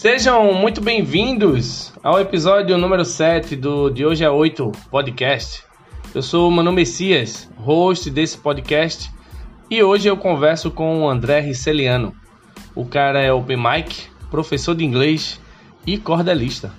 [0.00, 5.62] Sejam muito bem-vindos ao episódio número 7 do De Hoje a 8 podcast.
[6.14, 9.10] Eu sou o Manu Messias, host desse podcast,
[9.70, 12.14] e hoje eu converso com o André Riceliano.
[12.74, 15.38] O cara é open mic, professor de inglês
[15.86, 16.72] e cordelista.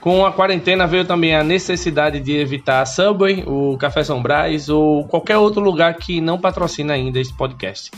[0.00, 4.70] Com a quarentena veio também a necessidade de evitar a Subway, o Café São Brás
[4.70, 7.90] ou qualquer outro lugar que não patrocina ainda esse podcast.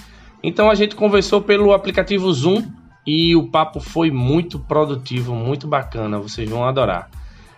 [0.42, 2.64] Então a gente conversou pelo aplicativo Zoom
[3.06, 7.10] e o papo foi muito produtivo, muito bacana, vocês vão adorar.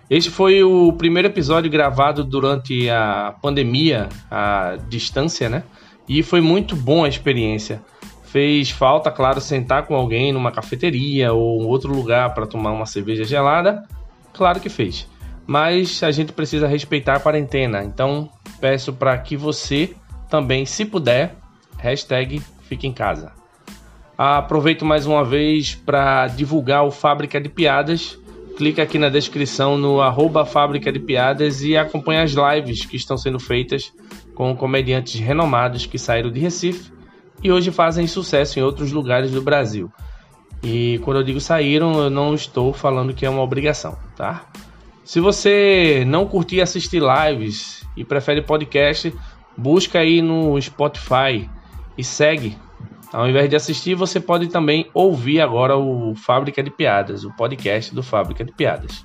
[0.08, 5.64] Este foi o primeiro episódio gravado durante a pandemia, a distância, né?
[6.08, 7.82] E foi muito bom a experiência.
[8.24, 13.24] Fez falta, claro, sentar com alguém numa cafeteria ou outro lugar para tomar uma cerveja
[13.24, 13.82] gelada,
[14.36, 15.08] Claro que fez.
[15.46, 17.82] Mas a gente precisa respeitar a quarentena.
[17.82, 18.28] Então
[18.60, 19.94] peço para que você
[20.28, 21.34] também, se puder,
[21.78, 23.32] hashtag fique em casa.
[24.18, 28.18] Aproveito mais uma vez para divulgar o Fábrica de Piadas.
[28.56, 33.18] Clica aqui na descrição no arroba Fábrica de Piadas e acompanhe as lives que estão
[33.18, 33.92] sendo feitas
[34.34, 36.90] com comediantes renomados que saíram de Recife
[37.42, 39.92] e hoje fazem sucesso em outros lugares do Brasil.
[40.62, 44.46] E quando eu digo saíram, eu não estou falando que é uma obrigação, tá?
[45.04, 49.14] Se você não curtir assistir lives e prefere podcast,
[49.56, 51.48] busca aí no Spotify
[51.96, 52.56] e segue.
[53.12, 57.94] Ao invés de assistir, você pode também ouvir agora o Fábrica de Piadas, o podcast
[57.94, 59.04] do Fábrica de Piadas.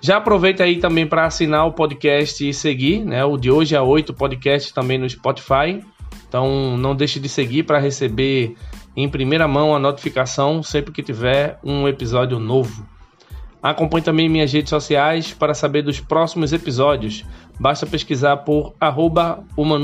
[0.00, 3.24] Já aproveita aí também para assinar o podcast e seguir, né?
[3.24, 5.82] O de hoje a 8 podcast também no Spotify.
[6.28, 8.54] Então não deixe de seguir para receber
[8.96, 12.86] em primeira mão a notificação sempre que tiver um episódio novo.
[13.62, 17.24] Acompanhe também minhas redes sociais para saber dos próximos episódios.
[17.58, 19.42] Basta pesquisar por arroba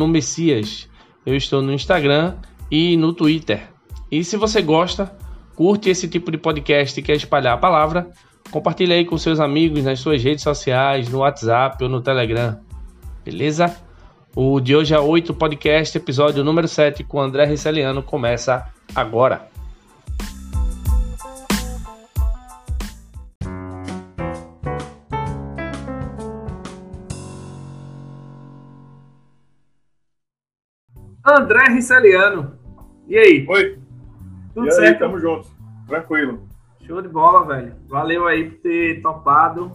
[0.08, 0.88] Messias.
[1.26, 2.36] Eu estou no Instagram
[2.72, 3.68] e no Twitter.
[4.10, 5.14] E se você gosta,
[5.54, 8.10] curte esse tipo de podcast e quer espalhar a palavra,
[8.50, 12.58] compartilhe aí com seus amigos nas suas redes sociais, no WhatsApp ou no Telegram.
[13.22, 13.76] Beleza?
[14.34, 19.50] O de hoje a 8 podcast, episódio número 7 com André Riceliano começa agora.
[31.22, 32.61] André Riceliano.
[33.12, 33.46] E aí?
[33.46, 33.78] Oi.
[34.54, 34.94] Tudo e certo?
[34.94, 35.46] Aí, tamo junto.
[35.86, 36.48] Tranquilo.
[36.80, 37.74] Show de bola, velho.
[37.86, 39.70] Valeu aí por ter topado.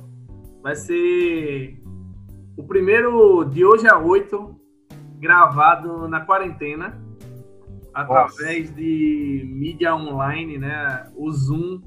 [0.63, 1.79] Vai ser
[2.57, 4.59] o primeiro de hoje a 8
[5.19, 6.99] gravado na quarentena
[7.93, 8.81] através Nossa.
[8.81, 11.07] de mídia online, né?
[11.15, 11.79] O Zoom,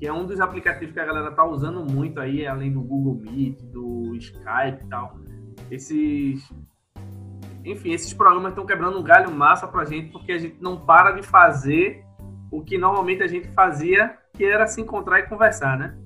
[0.00, 3.20] que é um dos aplicativos que a galera tá usando muito aí, além do Google
[3.22, 5.16] Meet, do Skype e tal.
[5.70, 6.42] Esses
[7.66, 11.12] enfim, esses programas estão quebrando um galho massa pra gente, porque a gente não para
[11.12, 12.04] de fazer
[12.50, 15.96] o que normalmente a gente fazia, que era se encontrar e conversar, né?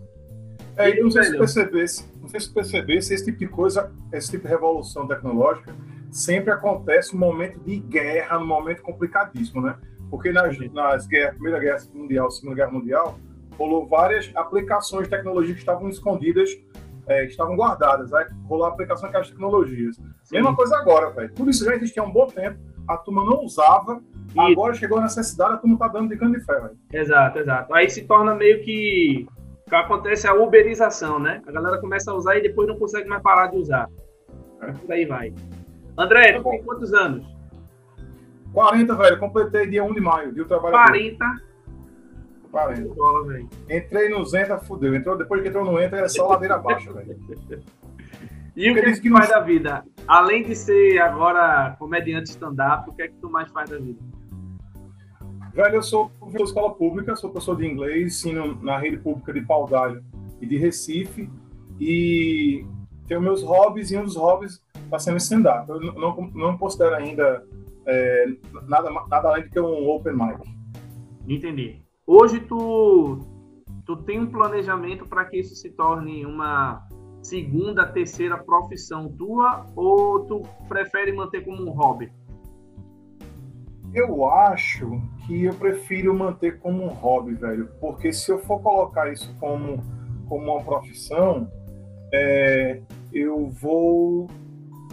[0.76, 4.30] É, e não sei se percebesse, não sei se percebesse esse tipo de coisa, esse
[4.30, 5.74] tipo de revolução tecnológica,
[6.10, 9.76] sempre acontece um momento de guerra, um momento complicadíssimo, né?
[10.10, 13.18] Porque nas, nas guerras, Primeira Guerra Mundial, Segunda Guerra Mundial,
[13.58, 16.50] rolou várias aplicações de tecnologia que estavam escondidas,
[17.06, 18.12] é, estavam guardadas.
[18.12, 19.96] Aí rolou a aplicação daquelas tecnologias.
[20.22, 20.36] Sim.
[20.36, 21.32] Mesma coisa agora, velho.
[21.34, 24.00] Tudo isso já existia há um bom tempo, a turma não usava,
[24.34, 24.40] e...
[24.40, 26.70] agora chegou a necessidade, a turma tá dando de cano de ferro.
[26.92, 27.74] Exato, exato.
[27.74, 29.26] Aí se torna meio que
[29.70, 31.40] que acontece a uberização, né?
[31.46, 33.88] A galera começa a usar e depois não consegue mais parar de usar.
[34.60, 34.72] É.
[34.72, 35.32] Por aí vai.
[35.96, 37.24] André, tá tem quantos anos?
[38.52, 39.18] 40, velho.
[39.20, 40.72] Completei dia 1 de maio, dia do trabalho.
[40.72, 41.24] 40?
[42.50, 42.94] 40.
[42.94, 44.94] Bola, Entrei no Zenta, fudeu.
[44.94, 47.16] Entrou, depois que entrou no Enter, é só ladeira abaixo, velho.
[48.56, 49.84] E o que, que, que faz da vida?
[50.06, 53.98] Além de ser agora comediante stand-up, o que é que tu mais faz da vida?
[55.54, 59.32] Velho, eu sou professor de escola pública, sou professor de inglês, ensino na rede pública
[59.32, 60.04] de Paudalho
[60.40, 61.30] e de Recife.
[61.80, 62.64] E
[63.06, 65.68] tenho meus hobbies e um dos hobbies está sendo stand-up.
[65.68, 67.44] Eu não, não considero ainda
[67.86, 68.26] é,
[68.68, 70.60] nada, nada além do que um open mic.
[71.26, 71.80] Entendi.
[72.12, 73.20] Hoje tu,
[73.86, 76.84] tu tem um planejamento para que isso se torne uma
[77.22, 82.12] segunda, terceira profissão tua ou tu prefere manter como um hobby?
[83.94, 89.12] Eu acho que eu prefiro manter como um hobby, velho, porque se eu for colocar
[89.12, 89.80] isso como,
[90.28, 91.48] como uma profissão,
[92.12, 94.26] é, eu vou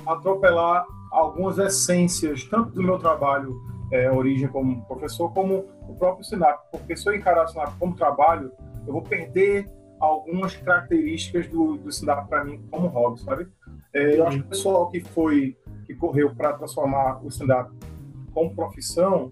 [0.06, 3.60] atropelar algumas essências, tanto do meu trabalho,
[3.92, 6.60] é, origem como professor, como o próprio Sinap.
[6.72, 8.52] Porque se eu encarar o Sinap como trabalho,
[8.86, 9.70] eu vou perder
[10.00, 13.48] algumas características do, do Sinap para mim como hobby, sabe?
[13.94, 17.72] É, eu acho que o pessoal que foi, que correu para transformar o stand-up
[18.34, 19.32] como profissão,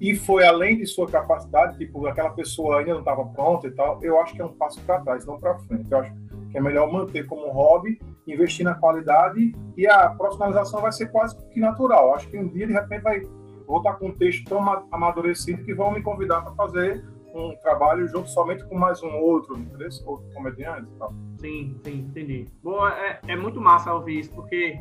[0.00, 4.02] e foi além de sua capacidade, tipo, aquela pessoa ainda não estava pronta e tal,
[4.02, 5.90] eu acho que é um passo para trás, não para frente.
[5.90, 6.12] Eu acho
[6.50, 11.36] que é melhor manter como hobby, investir na qualidade e a profissionalização vai ser quase
[11.48, 12.14] que natural.
[12.14, 13.20] Acho que um dia, de repente, vai
[13.66, 14.60] voltar com um texto tão
[14.92, 17.04] amadurecido que vão me convidar para fazer
[17.34, 19.88] um trabalho junto somente com mais um outro, entendeu?
[20.06, 21.12] outro comediante e tal.
[21.38, 22.46] Sim, sim, entendi.
[22.62, 24.78] Bom, é, é muito massa ouvir isso, porque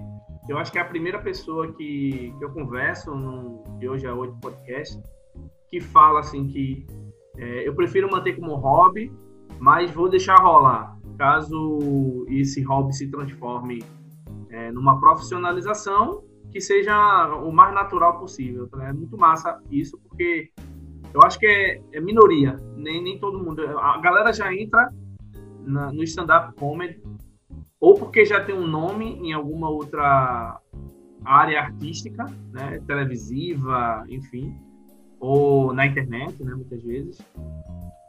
[0.47, 4.13] eu acho que é a primeira pessoa que, que eu converso no de hoje a
[4.13, 5.01] hoje podcast
[5.69, 6.85] que fala assim que
[7.37, 9.11] é, eu prefiro manter como hobby,
[9.59, 10.97] mas vou deixar rolar.
[11.17, 13.83] Caso esse hobby se transforme
[14.49, 18.67] é, numa profissionalização, que seja o mais natural possível.
[18.67, 18.89] Tá?
[18.89, 20.51] É muito massa isso, porque
[21.13, 23.61] eu acho que é, é minoria, nem, nem todo mundo.
[23.79, 24.91] A galera já entra
[25.65, 27.01] na, no stand-up comedy
[27.79, 30.59] ou porque já tem um nome em alguma outra
[31.25, 34.55] área artística, né, televisiva, enfim,
[35.19, 37.17] ou na internet, né, muitas vezes,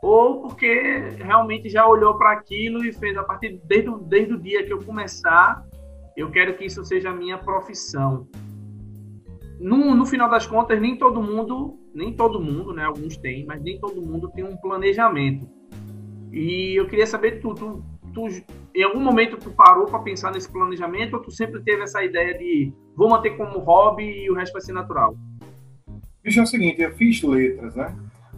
[0.05, 4.63] ou porque realmente já olhou para aquilo e fez a partir desde, desde o dia
[4.63, 5.67] que eu começar,
[6.15, 8.29] eu quero que isso seja a minha profissão.
[9.59, 13.63] No, no final das contas, nem todo mundo, nem todo mundo, né, alguns têm, mas
[13.63, 15.49] nem todo mundo tem um planejamento.
[16.31, 18.29] E eu queria saber tu, tu tu,
[18.75, 22.37] em algum momento tu parou para pensar nesse planejamento ou tu sempre teve essa ideia
[22.37, 25.17] de vou manter como hobby e o resto vai ser natural?
[26.23, 27.97] Bicho, é o seguinte, eu fiz letras, né?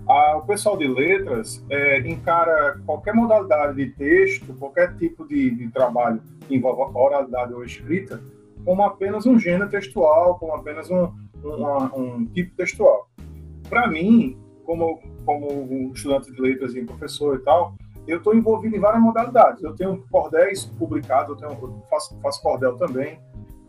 [0.09, 5.69] Ah, o pessoal de letras é, encara qualquer modalidade de texto, qualquer tipo de, de
[5.71, 8.21] trabalho que envolva oralidade ou escrita,
[8.65, 11.13] como apenas um gênero textual, como apenas um,
[11.45, 13.09] um, um tipo textual.
[13.69, 17.75] Para mim, como, como um estudante de letras e professor e tal,
[18.07, 19.63] eu estou envolvido em várias modalidades.
[19.63, 23.19] Eu tenho cordéis publicados, eu, tenho, faço, faço cordel também,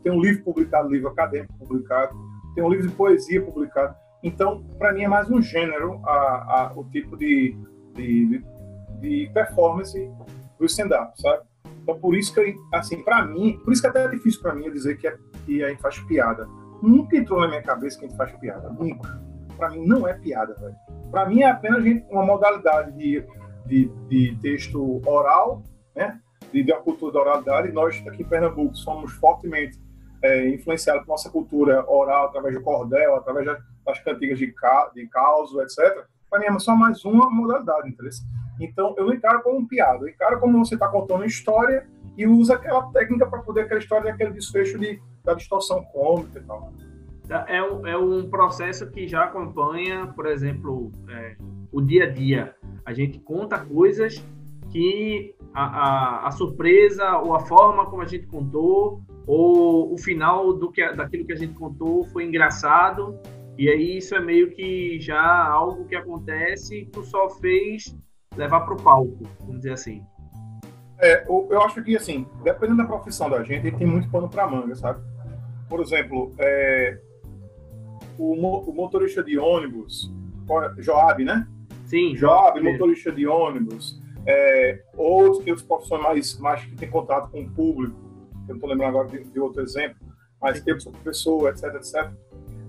[0.04, 2.16] tenho um livro publicado, livro acadêmico publicado,
[2.54, 3.96] tenho um livro de poesia publicado.
[4.24, 7.56] Então, para mim é mais um gênero a, a, o tipo de,
[7.94, 8.44] de,
[9.00, 10.12] de performance
[10.60, 11.44] do stand-up, sabe?
[11.84, 14.70] Então, por isso que, assim, para mim, por isso que até é difícil para mim
[14.72, 16.48] dizer que, é, que a gente faz piada.
[16.82, 19.22] Nunca entrou na minha cabeça que a gente faz piada, nunca.
[19.56, 20.76] Para mim não é piada, velho.
[21.10, 23.26] Para mim é apenas uma modalidade de
[23.68, 25.62] de, de texto oral,
[25.96, 26.20] né?
[26.52, 27.72] de, de uma cultura da oralidade.
[27.72, 29.78] Nós, aqui em Pernambuco, somos fortemente
[30.24, 33.46] é, influenciados por nossa cultura oral, através do cordel, através
[33.88, 36.06] das cantigas de, ca, de causo, etc.
[36.30, 38.12] Para mim é só mais uma modalidade, entendeu?
[38.60, 41.88] Então, eu não encaro como um piada, eu encaro como você está contando história
[42.18, 46.44] e usa aquela técnica para poder aquela história aquele desfecho de, da distorção cômica e
[46.44, 46.74] tal.
[47.48, 51.36] É um, é um processo que já acompanha, por exemplo, é,
[51.72, 52.56] o dia a dia
[52.86, 54.24] a gente conta coisas
[54.72, 60.54] que a, a, a, surpresa ou a forma como a gente contou ou o final
[60.54, 63.20] do que daquilo que a gente contou foi engraçado
[63.58, 67.96] e aí isso é meio que já algo que acontece e tu só fez
[68.36, 70.04] levar para o palco, vamos dizer assim.
[71.00, 74.76] É, eu acho que assim, dependendo da profissão da gente, tem muito pano para manga,
[74.76, 75.00] sabe?
[75.70, 77.00] Por exemplo, é,
[78.18, 80.12] o, o motorista de ônibus,
[80.80, 81.48] Joab, né?
[81.86, 82.14] Sim.
[82.16, 87.50] Job, motorista de ônibus, é, outros que os profissionais mais que têm contato com o
[87.50, 87.96] público,
[88.42, 89.98] eu não estou lembrando agora de, de, outro exemplo,
[90.42, 92.12] mas tem o professor, etc, etc.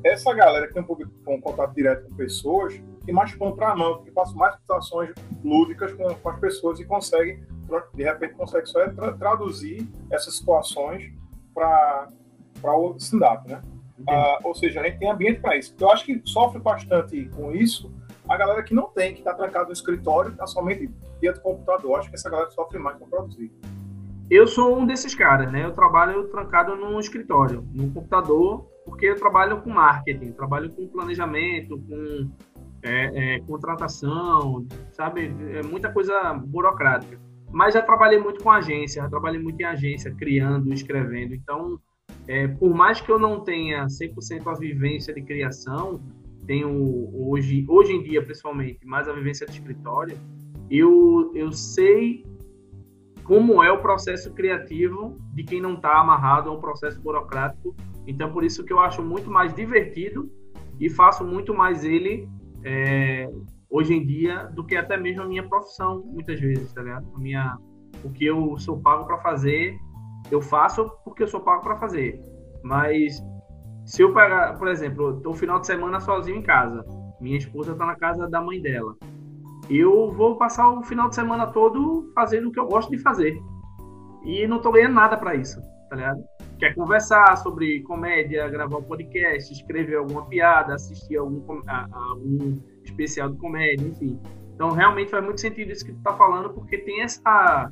[0.04, 3.76] Essa galera que tem um, um contato direto com pessoas tem mais pão para a
[3.76, 7.42] mão, que passa mais situações lúdicas com, com, as pessoas e consegue,
[7.94, 11.10] de repente, consegue só tra traduzir essas situações
[11.54, 12.08] para
[12.64, 13.62] o stand-up, né?
[14.06, 15.74] Ah, ou seja, a gente tem ambiente para isso.
[15.80, 17.90] Eu acho que sofre bastante com isso
[18.28, 20.90] a galera que não tem, que está trancado no escritório, está somente
[21.20, 21.98] dentro do computador.
[21.98, 23.50] Acho que essa galera sofre mais para produzir.
[24.30, 25.64] Eu sou um desses caras, né?
[25.64, 31.78] Eu trabalho trancado no escritório, no computador, porque eu trabalho com marketing, trabalho com planejamento,
[31.78, 32.30] com
[32.82, 35.34] é, é, contratação, sabe?
[35.52, 37.20] É muita coisa burocrática.
[37.50, 41.34] Mas já trabalhei muito com agência, já trabalhei muito em agência, criando, escrevendo.
[41.34, 41.78] Então,
[42.26, 46.00] é, por mais que eu não tenha 100% a vivência de criação,
[46.46, 50.16] tenho hoje, hoje em dia principalmente, mais a vivência de escritório,
[50.70, 52.24] eu, eu sei
[53.24, 57.76] como é o processo criativo de quem não está amarrado a um processo burocrático.
[58.08, 60.32] Então, por isso que eu acho muito mais divertido
[60.80, 62.26] e faço muito mais ele
[62.64, 63.28] é,
[63.68, 67.06] hoje em dia do que até mesmo a minha profissão, muitas vezes, tá ligado?
[67.14, 67.58] A minha,
[68.02, 69.76] o que eu sou pago para fazer,
[70.30, 72.18] eu faço porque eu sou pago para fazer.
[72.64, 73.22] Mas
[73.84, 76.82] se eu pegar, por exemplo, estou final de semana sozinho em casa,
[77.20, 78.96] minha esposa está na casa da mãe dela,
[79.68, 83.38] eu vou passar o final de semana todo fazendo o que eu gosto de fazer.
[84.24, 85.60] E não estou ganhando nada para isso,
[85.90, 86.20] tá ligado?
[86.58, 92.58] Quer conversar sobre comédia, gravar um podcast, escrever alguma piada, assistir algum, a, a algum
[92.84, 94.18] especial de comédia, enfim.
[94.54, 97.70] Então, realmente faz muito sentido isso que tu tá falando, porque tem essa,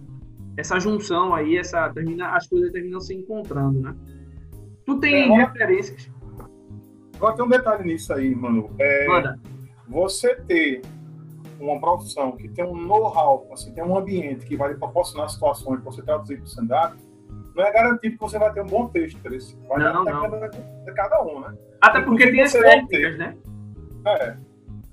[0.56, 3.94] essa junção aí, essa, termina, as coisas terminam se encontrando, né?
[4.84, 6.08] Tu tem é, referências?
[7.16, 8.70] Agora tem um detalhe nisso aí, Manu.
[8.78, 9.40] É, Manda.
[9.88, 10.82] Você ter
[11.58, 15.80] uma profissão que tem um know-how, assim, tem um ambiente que vai lhe proporcionar situações
[15.80, 17.05] para você traduzir para o stand-up,
[17.56, 19.58] não é garantido que você vai ter um bom texto, Tracy.
[19.66, 20.48] Vai não, não.
[20.84, 21.56] De cada um, né?
[21.80, 23.34] Até porque tem as técnicas, né?
[24.06, 24.36] É.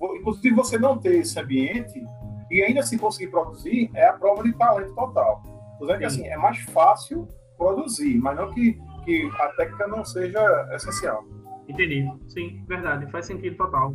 [0.01, 2.01] Inclusive, você não ter esse ambiente
[2.49, 5.43] e ainda assim conseguir produzir é a prova de talento total.
[5.79, 7.27] Dizendo que assim, é mais fácil
[7.57, 10.39] produzir, mas não que, que a técnica não seja
[10.73, 11.25] essencial.
[11.67, 12.09] Entendi.
[12.29, 13.11] Sim, verdade.
[13.11, 13.93] Faz sentido total.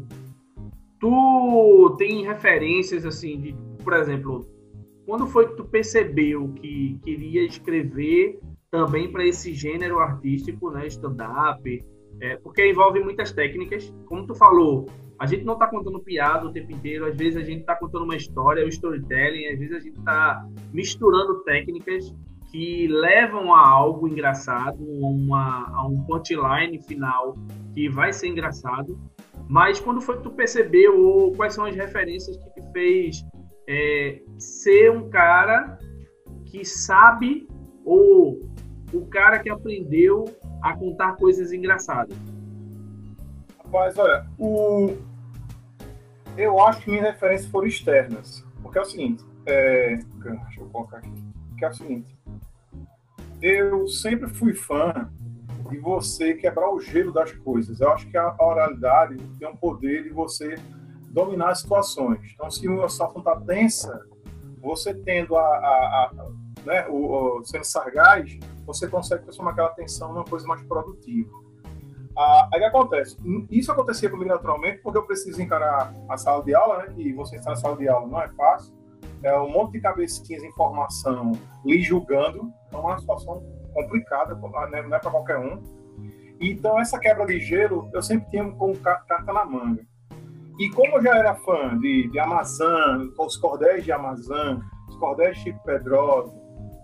[1.00, 4.46] Tu tem referências assim de, por exemplo,
[5.06, 8.38] quando foi que tu percebeu que queria escrever
[8.70, 11.84] também para esse gênero artístico, né, stand-up,
[12.20, 13.92] é, porque envolve muitas técnicas.
[14.06, 14.86] Como tu falou,
[15.18, 18.04] a gente não está contando piada o tempo inteiro, às vezes a gente está contando
[18.04, 22.14] uma história, o storytelling, às vezes a gente está misturando técnicas
[22.50, 27.36] que levam a algo engraçado, uma, a um punchline final
[27.74, 28.98] que vai ser engraçado.
[29.48, 33.24] Mas quando foi que tu percebeu, ou quais são as referências que te fez
[33.68, 35.78] é, ser um cara
[36.46, 37.46] que sabe,
[37.88, 38.38] ou
[38.92, 40.26] o cara que aprendeu
[40.62, 42.16] a contar coisas engraçadas?
[43.64, 44.94] Rapaz, olha, o...
[46.36, 48.44] eu acho que minhas referências foram externas.
[48.62, 49.96] Porque é o seguinte, é...
[49.96, 51.10] deixa eu colocar aqui.
[51.56, 52.18] Que é o seguinte,
[53.40, 55.10] eu sempre fui fã
[55.70, 57.80] de você quebrar o gelo das coisas.
[57.80, 60.56] Eu acho que a oralidade tem um poder de você
[61.10, 62.20] dominar as situações.
[62.34, 64.06] Então, se uma situação está tensa,
[64.60, 70.12] você tendo a, a, a né, o, o, sendo sargás, você consegue transformar aquela tensão
[70.12, 71.30] numa coisa mais produtiva.
[72.16, 73.16] Ah, aí acontece?
[73.50, 77.12] Isso acontecia comigo naturalmente porque eu preciso encarar a sala de aula, né?
[77.14, 78.76] Você está na sala de aula não é fácil.
[79.22, 81.32] É um monte de cabecinhas, informação,
[81.64, 82.52] lhe julgando.
[82.66, 84.34] Então é uma situação complicada,
[84.70, 85.62] né, não é para qualquer um.
[86.40, 89.86] Então essa quebra de gelo eu sempre tinha como carta na manga.
[90.58, 94.58] E como eu já era fã de, de Amazon, os cordéis de Amazon,
[94.88, 96.34] os cordéis de Chico Pedrosa,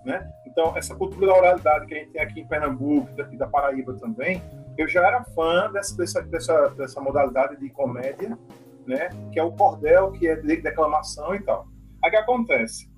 [0.04, 0.30] né?
[0.46, 3.94] Então, essa cultura da oralidade que a gente tem aqui em Pernambuco e da Paraíba
[3.94, 4.42] também,
[4.76, 8.38] eu já era fã dessa, dessa, dessa, dessa modalidade de comédia,
[8.86, 9.08] né?
[9.32, 11.66] Que é o cordel, que é de declamação e tal.
[12.02, 12.90] Aí que acontece?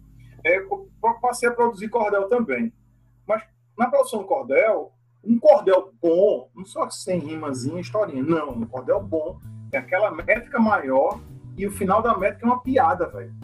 [0.44, 0.88] É, eu
[1.20, 2.72] passei a produzir cordel também.
[3.26, 3.42] Mas
[3.78, 4.92] na produção do cordel,
[5.24, 9.38] um cordel bom, não só sem rimazinha, historinha, não, um cordel bom
[9.72, 11.20] é aquela métrica maior
[11.56, 13.34] e o final da métrica é uma piada, velho.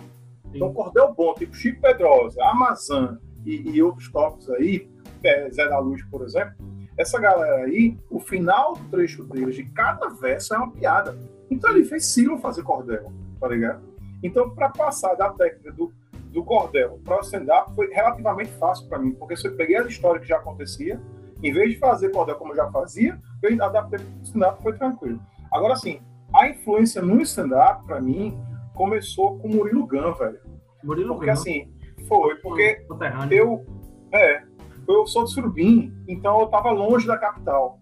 [0.54, 4.89] Então, cordel bom, tipo Chico Pedrosa, Amazon, e, e outros tópicos aí,
[5.25, 6.55] é, Zé da Luz, por exemplo,
[6.97, 11.17] essa galera aí, o final do trecho deles, de cada verso é uma piada.
[11.51, 13.83] Então ele fez Silo fazer cordel, tá ligado?
[14.23, 15.93] Então, para passar da técnica do,
[16.31, 19.87] do cordel para o stand-up foi relativamente fácil para mim, porque se eu peguei as
[19.87, 21.01] histórias que já acontecia,
[21.43, 24.73] em vez de fazer cordel como eu já fazia, eu adaptei para o stand-up foi
[24.75, 25.21] tranquilo.
[25.53, 26.01] Agora, sim,
[26.33, 28.39] a influência no stand-up, para mim,
[28.75, 30.41] começou com Murilo Gun, velho.
[30.83, 31.33] Murilo porque, Gun.
[31.33, 31.72] assim,
[32.12, 32.85] foi, porque
[33.31, 33.64] eu,
[34.12, 34.42] é,
[34.87, 37.81] eu sou de Surubim, então eu estava longe da capital.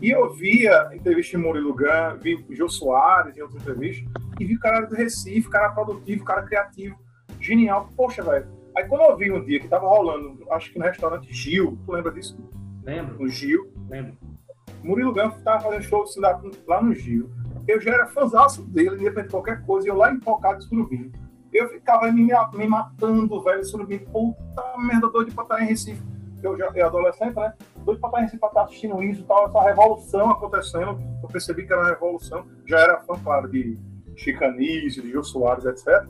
[0.00, 4.54] E eu via entrevista de Murilo Gun, vi Jô Soares em outras entrevistas, e vi
[4.54, 6.96] o cara do Recife, cara produtivo, cara criativo,
[7.40, 7.88] genial.
[7.96, 8.46] Poxa, velho.
[8.76, 11.92] Aí quando eu vi um dia que tava rolando, acho que no restaurante Gil, tu
[11.92, 12.36] lembra disso?
[12.84, 13.18] Lembro.
[13.18, 13.72] No Gil.
[13.88, 14.16] Lembro.
[14.82, 16.04] Murilo Gun tava fazendo show
[16.68, 17.30] lá no Gil.
[17.66, 20.66] Eu já era fãzaço dele, independente de qualquer coisa, e eu lá em Pocado de
[20.66, 21.10] Surubim
[21.54, 26.02] eu ficava me, me matando, velho, surubim, puta merda, doido pra estar em Recife.
[26.42, 27.54] Eu já eu adolescente, né?
[27.84, 31.00] Doido pra estar em Recife, pra estar assistindo isso tal, essa revolução acontecendo.
[31.22, 32.44] Eu percebi que era uma revolução.
[32.66, 33.78] Já era fã, claro, de
[34.16, 36.06] Chicanísio, de Gil Soares, etc.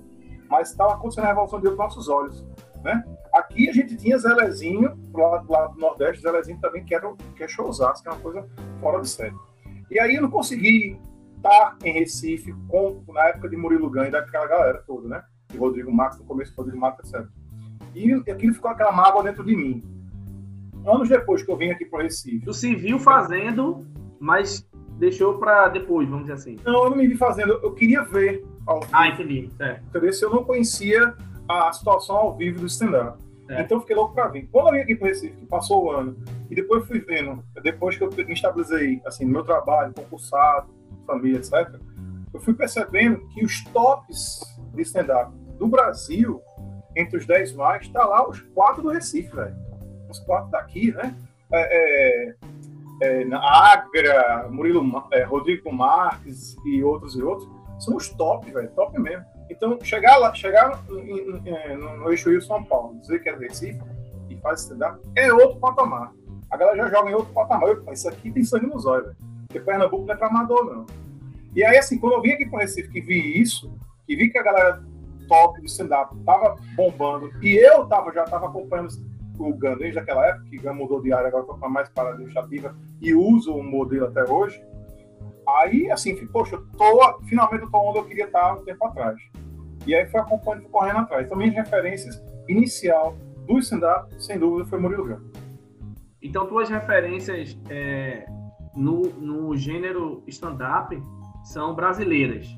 [0.49, 2.45] Mas estava acontecendo a revolução de nossos olhos,
[2.83, 3.05] né?
[3.35, 7.49] Aqui a gente tinha Zelezinho, lá, lá do Nordeste, Zelezinho também, que, era, que é
[7.49, 8.49] showzaço, que é uma coisa
[8.81, 9.35] fora de série.
[9.91, 10.99] E aí eu não consegui
[11.37, 15.23] estar em Recife com, na época de Murilo Ganho, daquela galera toda, né?
[15.55, 17.27] De Rodrigo Marques, no começo do Rodrigo Marques, etc.
[17.95, 19.83] E aquilo ficou aquela mágoa dentro de mim.
[20.87, 22.45] Anos depois que eu vim aqui para o Recife.
[22.45, 23.87] Tu se viu fazendo,
[24.21, 24.69] mas
[24.99, 26.57] deixou para depois, vamos dizer assim.
[26.65, 28.45] Não, eu não me vi fazendo, eu queria ver.
[28.67, 28.91] Ao vivo.
[28.93, 29.51] Ah, entendi.
[29.61, 29.81] É.
[29.89, 30.13] Entendeu?
[30.13, 31.15] Se eu não conhecia
[31.49, 33.23] a situação ao vivo do stand-up.
[33.49, 33.63] É.
[33.63, 34.49] Então eu fiquei louco para vir.
[34.51, 36.17] Quando eu vim aqui para o Recife, que passou o ano,
[36.51, 40.69] e depois fui vendo, depois que eu me estabilizei, assim, no meu trabalho, concursado,
[41.07, 41.79] família, etc.,
[42.33, 44.41] eu fui percebendo que os tops
[44.75, 46.41] de stand-up do Brasil,
[46.97, 49.57] entre os 10 mais, tá lá os quatro do Recife, velho.
[50.09, 51.15] Os quatro daqui, né?
[51.53, 52.35] é,
[53.03, 58.71] é, é, Agra, Murilo, é, Rodrigo Marques e outros e outros, são os top, velho,
[58.71, 59.25] top mesmo.
[59.51, 60.83] Então, chegar lá, chegar
[61.45, 63.81] é, no eixo Rio São Paulo, dizer que é Recife
[64.31, 66.13] e faz stand-up, é outro patamar.
[66.51, 67.69] A galera já joga em outro patamar.
[67.69, 69.17] Eu, isso aqui tem sangue nos olhos, velho.
[69.47, 70.87] Porque Pernambuco não é pra amador, não.
[71.55, 73.73] E aí, assim, quando eu vim aqui pro Recife, que vi isso,
[74.07, 74.83] que vi que a galera
[75.27, 78.89] top do stand-up tava bombando, e eu tava, já tava acompanhando
[79.39, 82.75] o Gun desde aquela época, que mudou de área, agora tô com mais parada administrativa
[83.01, 84.63] e uso o modelo até hoje.
[85.47, 89.21] Aí, assim, poxa, eu tô, finalmente eu tô onde eu queria estar um tempo atrás.
[89.87, 91.27] E aí foi acompanhando, correndo atrás.
[91.27, 93.17] Então, minhas referências inicial
[93.47, 95.21] do stand-up, sem dúvida, foi Murilo Gun.
[96.23, 98.25] Então, tuas referências é,
[98.75, 100.99] no, no gênero stand-up
[101.45, 102.49] são brasileiras,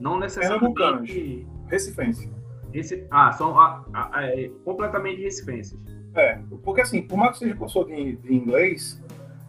[0.00, 1.46] não necessariamente...
[1.72, 2.30] Recifense.
[2.70, 3.06] Recife...
[3.10, 5.78] Ah, são ah, ah, é, completamente recifenses.
[6.14, 9.02] É, porque assim, por mais que seja professor de, de inglês,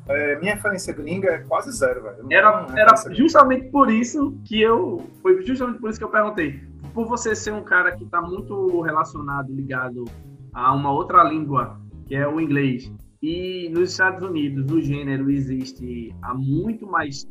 [0.08, 2.28] é, minha referência gringa é quase zero, velho.
[2.32, 5.06] Era, era justamente por isso que eu.
[5.22, 6.62] Foi justamente por isso que eu perguntei.
[6.94, 10.06] Por você ser um cara que está muito relacionado, ligado
[10.54, 12.90] a uma outra língua, que é o inglês,
[13.22, 17.28] e nos Estados Unidos o gênero existe há muito mais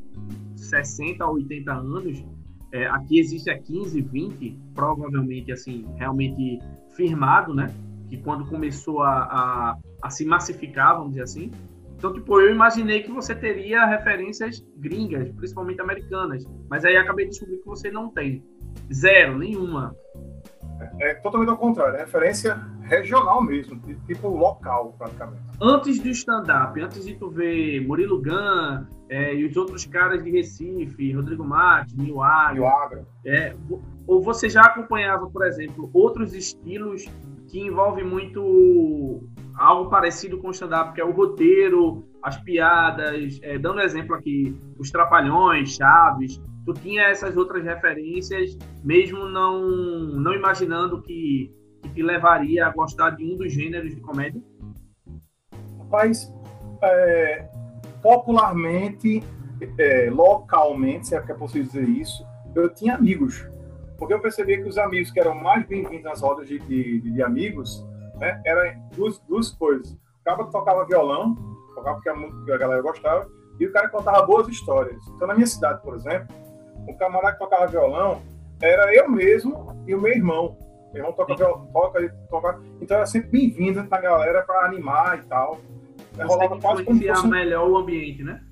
[0.57, 2.25] 60 a 80 anos,
[2.73, 6.59] é, aqui existe há 15, 20, provavelmente assim, realmente
[6.97, 7.73] firmado, né?
[8.13, 11.51] que quando começou a, a, a, se massificar, vamos dizer assim.
[11.97, 17.31] Então, tipo, eu imaginei que você teria referências gringas, principalmente americanas, mas aí acabei de
[17.31, 18.45] descobrir que você não tem.
[18.93, 19.97] Zero, nenhuma.
[21.01, 25.43] É, totalmente ao contrário, é referência regional mesmo, tipo local, praticamente.
[25.61, 30.31] Antes do stand-up, antes de tu ver Murilo Gun é, e os outros caras de
[30.31, 33.55] Recife, Rodrigo Mate, Nil Agra, é,
[34.07, 37.05] ou você já acompanhava, por exemplo, outros estilos
[37.49, 39.23] que envolve muito
[39.55, 44.57] algo parecido com o stand-up, que é o roteiro, as piadas, é, dando exemplo aqui,
[44.79, 52.03] os Trapalhões, Chaves, tu tinha essas outras referências, mesmo não, não imaginando que, que te
[52.03, 54.41] levaria a gostar de um dos gêneros de comédia?
[55.79, 56.33] Rapaz,
[56.83, 57.49] é,
[58.03, 59.23] popularmente,
[59.79, 63.47] é, localmente, se é que é possível dizer isso, eu tinha amigos
[64.03, 67.23] porque eu percebi que os amigos que eram mais bem-vindos nas rodas de, de, de
[67.23, 69.93] amigos, né, eram duas, duas coisas.
[69.93, 71.37] O cara tocava violão,
[71.73, 75.01] tocava porque a, a galera gostava, e o cara contava boas histórias.
[75.15, 76.35] Então, na minha cidade, por exemplo,
[76.87, 78.23] o camarada que tocava violão
[78.61, 80.59] era eu mesmo e o meu irmão.
[80.93, 82.61] Meu irmão toca violão, toca, toca.
[82.81, 85.61] Então, era sempre bem-vindo na galera para animar e tal.
[86.13, 87.27] Você rolava quase como fosse...
[87.27, 88.43] melhor o ambiente, né?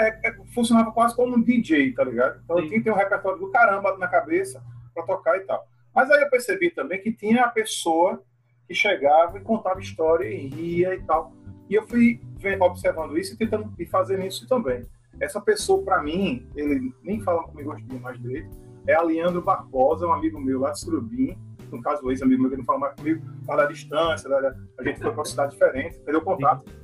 [0.00, 2.40] é, é, funcionava quase como um DJ, tá ligado?
[2.42, 2.62] Então Sim.
[2.62, 4.62] eu tinha que ter um repertório do caramba na cabeça
[4.94, 5.66] para tocar e tal.
[5.94, 8.22] Mas aí eu percebi também que tinha a pessoa
[8.66, 11.32] que chegava e contava história e ria e tal.
[11.68, 12.20] E eu fui
[12.60, 14.84] observando isso e tentando e fazendo isso também.
[15.20, 18.50] Essa pessoa, para mim, ele nem fala comigo hoje mais direito,
[18.86, 21.36] é Leandro Barbosa, um amigo meu lá de Surubim,
[21.70, 24.28] no caso, ex-amigo meu que não fala mais comigo, fala da distância,
[24.78, 26.68] a gente foi para uma cidade diferente, perdeu contato.
[26.68, 26.80] Sim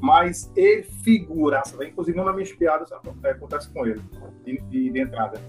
[0.00, 2.90] mas ele figuraça, inclusive uma das minhas piadas
[3.24, 4.00] é, acontece com ele,
[4.44, 5.40] de, de, de, entrada.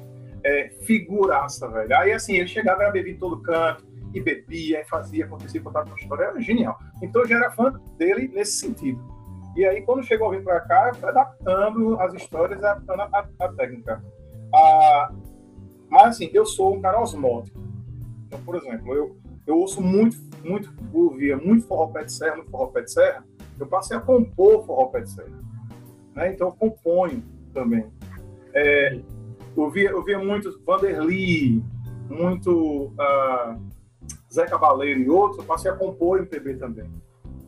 [0.44, 1.96] É, figuraça, velho.
[1.98, 5.98] Aí assim, ele chegava, era bebido todo canto, e bebia, e fazia, acontecia, contava uma
[5.98, 6.80] história, era genial.
[7.02, 9.00] Então eu já era fã dele nesse sentido.
[9.56, 13.10] E aí, quando chegou vir para cá, fui adaptando as histórias, adaptando a,
[13.40, 14.04] a, a técnica.
[14.54, 15.12] Ah,
[15.90, 17.60] mas assim, eu sou um cara osmótico.
[18.28, 22.52] Então, por exemplo, eu, eu ouço muito, muito, ouvia muito forró pé de serra, muito
[22.52, 23.24] forró pé de serra,
[23.60, 25.40] eu passei a compor forró pé de serra.
[26.16, 26.34] Né?
[26.34, 27.86] Então eu componho também.
[28.54, 29.00] É,
[29.58, 31.64] eu, via, eu via muito Vanderly,
[32.08, 33.60] muito uh,
[34.32, 36.90] Zé Cabaleiro e outros, eu passei a compor MPB também.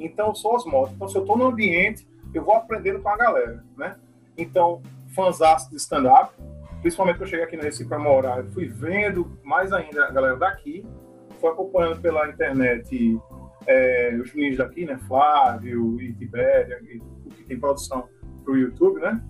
[0.05, 0.95] Então eu sou osmótico.
[0.95, 3.63] Então se eu estou no ambiente, eu vou aprendendo com a galera.
[3.77, 3.95] Né?
[4.37, 4.81] Então,
[5.15, 6.33] fãs de stand-up,
[6.81, 10.11] principalmente que eu cheguei aqui no Recife para morar, eu fui vendo mais ainda a
[10.11, 10.85] galera daqui,
[11.39, 13.19] fui acompanhando pela internet
[13.67, 14.97] é, os meninos daqui, né?
[15.07, 16.79] Flávio e Tibéria,
[17.25, 18.07] o que tem produção
[18.43, 19.21] para o YouTube, né?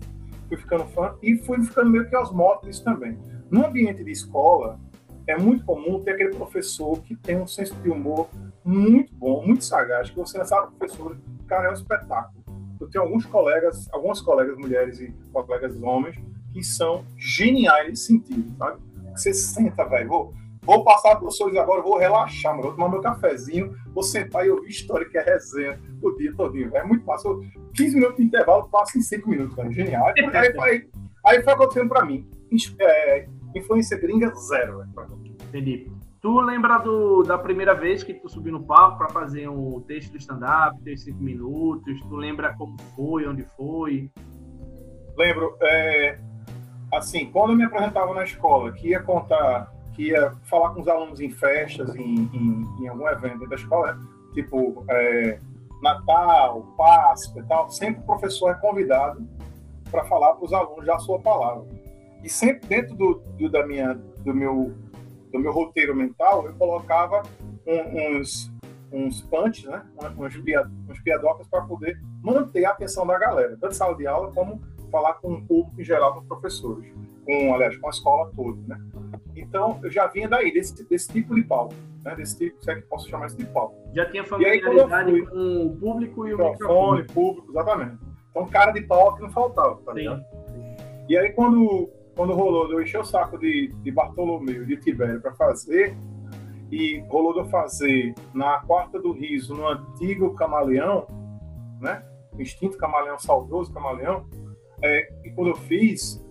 [0.48, 3.18] Fui ficando fã e fui ficando meio que aos móveis também.
[3.50, 4.78] No ambiente de escola,
[5.26, 8.28] é muito comum ter aquele professor que tem um senso de humor
[8.64, 12.42] muito bom, muito sagaz, que você não sabe, professor, cara, é um espetáculo.
[12.80, 16.16] Eu tenho alguns colegas, algumas colegas mulheres e colegas homens
[16.52, 18.80] que são geniais nesse sentido, sabe?
[19.14, 20.32] Você senta, velho,
[20.64, 22.68] Vou passar para vocês agora, vou relaxar, mano.
[22.68, 26.70] Vou tomar meu cafezinho, vou sentar e ouvir história que é resenha o dia todinho.
[26.76, 27.40] É muito fácil.
[27.74, 29.72] 15 minutos de intervalo, passa em 5 minutos, cara.
[29.72, 30.06] Genial.
[30.06, 30.88] Aí, aí,
[31.26, 32.28] aí foi acontecendo para mim.
[32.78, 34.84] É, influência gringa, zero.
[35.48, 35.90] Entendi.
[36.22, 40.12] Tu lembra do, da primeira vez que tu subiu no palco para fazer um texto
[40.12, 42.00] do stand-up, teus cinco minutos?
[42.00, 44.08] Tu lembra como foi, onde foi?
[45.16, 45.56] Lembro.
[45.60, 46.20] É,
[46.94, 50.86] assim, quando eu me apresentava na escola, que ia contar, que ia falar com os
[50.86, 54.06] alunos em festas, em, em, em algum evento da escola, né?
[54.32, 55.40] tipo é,
[55.82, 59.26] Natal, Páscoa e tal, sempre o professor é convidado
[59.90, 61.66] para falar para os alunos já a sua palavra.
[62.22, 64.72] E sempre dentro do, do, da minha, do meu
[65.32, 67.22] do meu roteiro mental, eu colocava
[67.66, 68.52] um, uns,
[68.92, 69.82] uns punches, né?
[70.18, 70.36] uns,
[70.88, 75.14] uns piadocas para poder manter a atenção da galera, tanto sala de aula como falar
[75.14, 76.92] com o público em geral, com os professores,
[77.24, 78.78] com, aliás, com a escola toda, né?
[79.34, 82.14] Então, eu já vinha daí, desse, desse tipo de palco, né?
[82.14, 83.74] Desse tipo, se é que posso chamar tipo de palco.
[83.94, 87.00] Já tinha familiaridade aí, com o público e o microfone.
[87.00, 87.04] microfone.
[87.06, 87.98] público, exatamente.
[88.30, 90.22] Então, cara de pau que não faltava, tá ligado?
[91.08, 95.32] E aí, quando quando rolou, eu enchi o saco de, de Bartolomeu, de Tibério para
[95.34, 95.96] fazer,
[96.70, 101.06] e rolou de eu fazer na Quarta do Riso, no antigo Camaleão,
[101.80, 102.02] né?
[102.38, 104.26] Instinto Camaleão, saudoso Camaleão,
[104.82, 106.24] é, e quando eu fiz,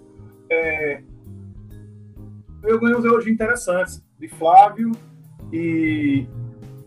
[0.50, 1.04] é,
[2.64, 4.92] eu ganhei uns elogios interessantes de Flávio
[5.52, 6.28] e,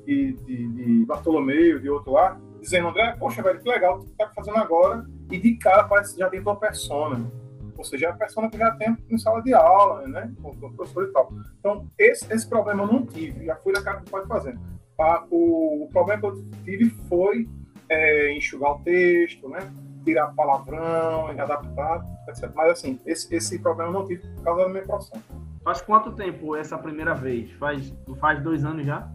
[0.07, 4.30] e de, de, Bartolomeu, de outro lá, dizendo, André, poxa, velho, que legal, tu tá
[4.35, 7.30] fazendo agora, e de cara parece que já tem tua persona
[7.76, 10.72] ou seja, é a pessoa que já tem em sala de aula, né, com, o
[10.72, 11.32] professor e tal.
[11.58, 14.58] Então, esse, esse problema eu não tive, já fui da cara que pode fazer.
[14.98, 17.48] Ah, o, o, problema que eu tive foi
[17.88, 19.58] é, enxugar o texto, né,
[20.04, 22.50] tirar palavrão, adaptar, etc.
[22.54, 25.20] Mas, assim, esse, esse problema eu não tive por causa da minha profissão.
[25.64, 27.50] Faz quanto tempo essa primeira vez?
[27.52, 29.08] Faz, faz dois anos já?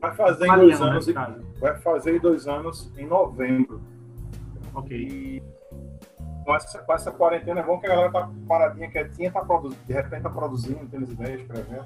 [0.00, 1.06] Vai fazer em dois anos.
[1.60, 3.80] Vai fazer dois anos em novembro.
[4.74, 4.96] Ok.
[4.96, 5.42] E
[6.44, 9.82] com essa, com essa quarentena é bom que a galera tá paradinha, quietinha, tá produzindo,
[9.86, 11.84] de repente tá produzindo, tendo ideias, escrevendo.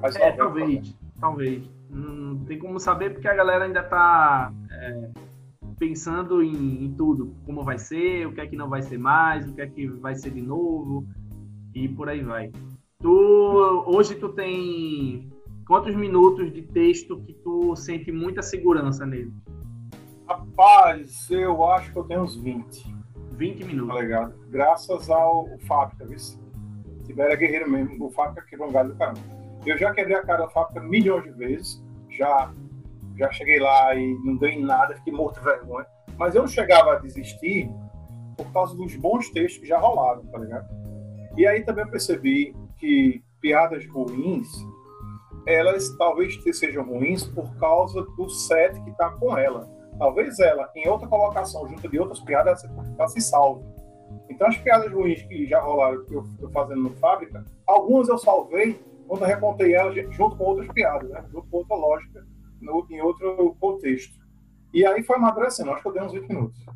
[0.00, 1.70] Mas é, talvez, talvez.
[1.88, 5.10] Não tem como saber porque a galera ainda tá é,
[5.78, 9.48] pensando em, em, tudo, como vai ser, o que é que não vai ser mais,
[9.48, 11.06] o que é que vai ser de novo
[11.74, 12.50] e por aí vai.
[13.00, 15.30] Tu hoje tu tem
[15.66, 19.32] quantos minutos de texto que tu sente muita segurança nele?
[20.28, 23.03] Rapaz, eu acho que eu tenho uns 20.
[23.34, 23.94] 20 minutos.
[23.94, 24.34] Tá ligado?
[24.48, 26.18] Graças ao Fábrica, viu?
[27.04, 29.20] Tibério Guerreiro mesmo, o Fábrica quebrou um galho do caramba.
[29.66, 32.52] Eu já quebrei a cara da Fábrica milhões de vezes, já,
[33.16, 35.86] já cheguei lá e não dei nada, fiquei morto de vergonha.
[36.16, 37.70] Mas eu não chegava a desistir
[38.36, 40.66] por causa dos bons textos que já rolaram, tá ligado?
[41.36, 44.48] E aí também eu percebi que piadas ruins,
[45.46, 50.88] elas talvez sejam ruins por causa do set que tá com ela talvez ela, em
[50.88, 53.64] outra colocação, junto de outras piadas, ela se salve.
[54.28, 58.18] Então, as piadas ruins que já rolaram, que eu estou fazendo no Fábrica, algumas eu
[58.18, 61.24] salvei quando eu recontei elas junto com outras piadas, né?
[61.30, 62.26] junto com outra lógica,
[62.60, 64.14] no, em outro contexto.
[64.72, 66.66] E aí foi amadurecendo, acho que eu dei uns 20 minutos.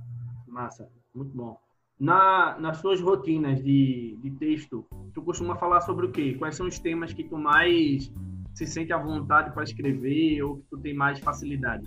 [0.47, 1.57] Massa, muito bom.
[1.99, 6.37] Na, nas suas rotinas de, de texto, tu costuma falar sobre o quê?
[6.39, 8.13] Quais são os temas que tu mais
[8.55, 11.85] se sente à vontade para escrever ou que tu tem mais facilidade?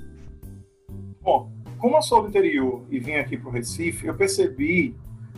[1.22, 4.96] Bom, como eu sou do interior e vim aqui para o Recife, eu percebi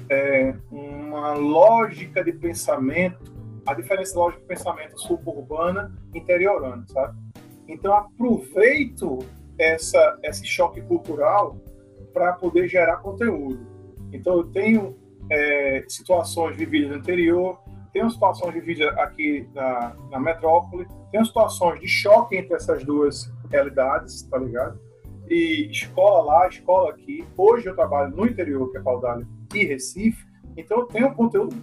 [0.09, 3.33] é, uma lógica de pensamento,
[3.65, 7.17] a diferença lógica de pensamento suburbana e interiorana, sabe?
[7.67, 9.19] Então, aproveito
[9.57, 11.57] essa, esse choque cultural
[12.13, 13.65] para poder gerar conteúdo.
[14.11, 14.97] Então, eu tenho
[15.29, 17.59] é, situações vividas no interior,
[17.91, 24.23] tenho situações vividas aqui na, na metrópole, tenho situações de choque entre essas duas realidades,
[24.23, 24.79] tá ligado?
[25.29, 27.25] E escola lá, escola aqui.
[27.37, 31.55] Hoje eu trabalho no interior, que é Paudalho, e Recife, então eu tenho conteúdo,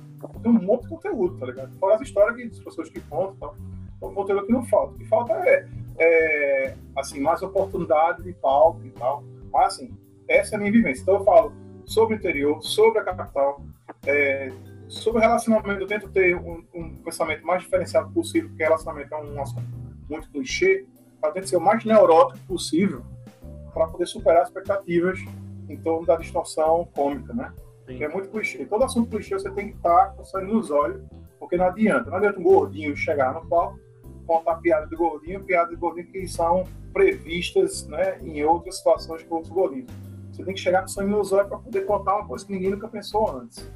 [0.42, 1.72] tenho um monte de conteúdo, tá ligado?
[1.78, 3.54] Fora as histórias que, das pessoas que contam, tá?
[3.96, 4.94] então conteúdo que não falta.
[4.94, 5.66] O que falta é,
[5.98, 9.22] é, assim, mais oportunidade de palco e tal.
[9.52, 9.96] Mas, assim,
[10.28, 11.02] essa é a minha vivência.
[11.02, 11.52] Então eu falo
[11.84, 13.62] sobre o interior, sobre a capital,
[14.06, 14.50] é,
[14.88, 15.80] sobre relacionamento.
[15.80, 19.66] Eu tento ter um, um, pensamento mais diferenciado possível, porque relacionamento é um assunto
[20.08, 20.86] muito clichê.
[21.22, 23.04] Eu tento ser o mais neurótico possível
[23.70, 25.18] para poder superar as expectativas
[25.68, 27.52] em torno da distorção cômica, né?
[27.88, 28.64] É muito clichê.
[28.66, 31.02] Todo assunto clichê você tem que estar com sangue nos olhos,
[31.38, 32.10] porque não adianta.
[32.10, 33.78] Não adianta um gordinho chegar no palco,
[34.26, 39.36] contar piada de gordinho, piada de gordinho que são previstas né, em outras situações com
[39.36, 39.90] outros gordinhos.
[40.30, 42.70] Você tem que chegar com sangue nos olhos para poder contar uma coisa que ninguém
[42.70, 43.68] nunca pensou antes.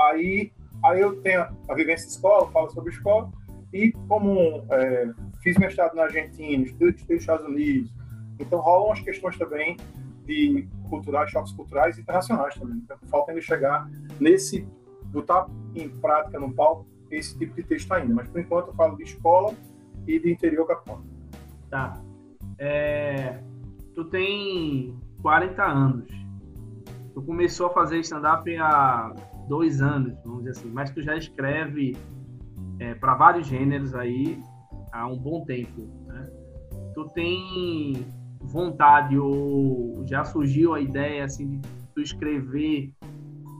[0.00, 3.30] aí, aí eu tenho a vivência de escola, falo sobre escola,
[3.72, 5.10] e como é,
[5.42, 7.92] fiz mestrado na Argentina, estudei nos Estados Unidos,
[8.38, 9.76] então rolam as questões também
[10.26, 12.78] de culturais, choques culturais internacionais também.
[12.78, 14.66] Então, falta ainda chegar nesse,
[15.06, 18.14] botar em prática no palco esse tipo de texto ainda.
[18.14, 19.54] Mas por enquanto eu falo de escola
[20.06, 21.02] e de interior capital.
[21.70, 22.00] Tá.
[22.58, 23.40] É,
[23.94, 26.10] tu tem 40 anos.
[27.12, 29.14] Tu começou a fazer stand-up há
[29.48, 31.96] dois anos, vamos dizer assim, mas tu já escreve
[32.80, 34.42] é, para vários gêneros aí
[34.92, 35.82] há um bom tempo.
[36.06, 36.28] Né?
[36.94, 38.06] Tu tem
[38.44, 41.60] vontade ou já surgiu a ideia assim
[41.96, 42.92] de escrever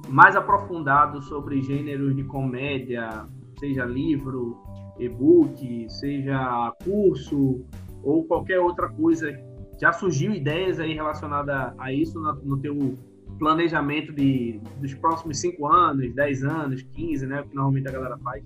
[0.09, 3.27] mais aprofundado sobre gêneros de comédia,
[3.59, 4.59] seja livro,
[4.99, 7.65] e-book, seja curso
[8.03, 9.33] ou qualquer outra coisa.
[9.81, 12.97] Já surgiu ideias aí relacionadas a isso no, teu
[13.39, 17.43] planejamento de, dos próximos 5 anos, 10 anos, 15, né?
[17.43, 18.45] Que normalmente a galera faz.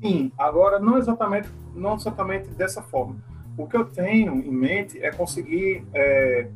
[0.00, 3.16] Sim, agora não exatamente, não exatamente dessa forma.
[3.60, 5.84] O que eu tenho em mente é conseguir.
[5.92, 6.48] É,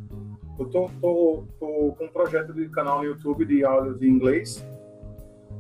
[0.59, 4.67] eu tô, tô, tô, com um projeto de canal no YouTube de áudio de inglês.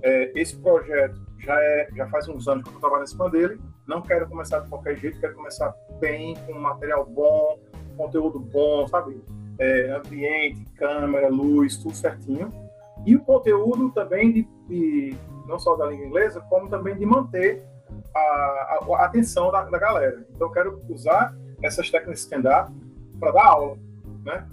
[0.02, 3.28] É, esse projeto já, é, já faz uns anos que eu estou trabalhando em cima
[3.28, 3.60] dele.
[3.86, 7.58] Não quero começar de qualquer jeito, quero começar bem, com material bom,
[7.94, 9.22] conteúdo bom, sabe?
[9.58, 12.50] É, ambiente, câmera, luz, tudo certinho.
[13.04, 15.14] E o conteúdo também de, de
[15.46, 17.62] não só da língua inglesa, como também de manter
[18.14, 20.26] a, a, atenção da, da, galera.
[20.34, 22.72] Então, eu quero usar essas técnicas de stand-up
[23.18, 23.78] para dar aula,
[24.24, 24.46] né?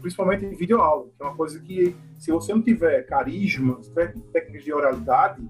[0.00, 4.14] principalmente em videoaula, que é uma coisa que, se você não tiver carisma, se tiver
[4.32, 5.48] técnicas de oralidade,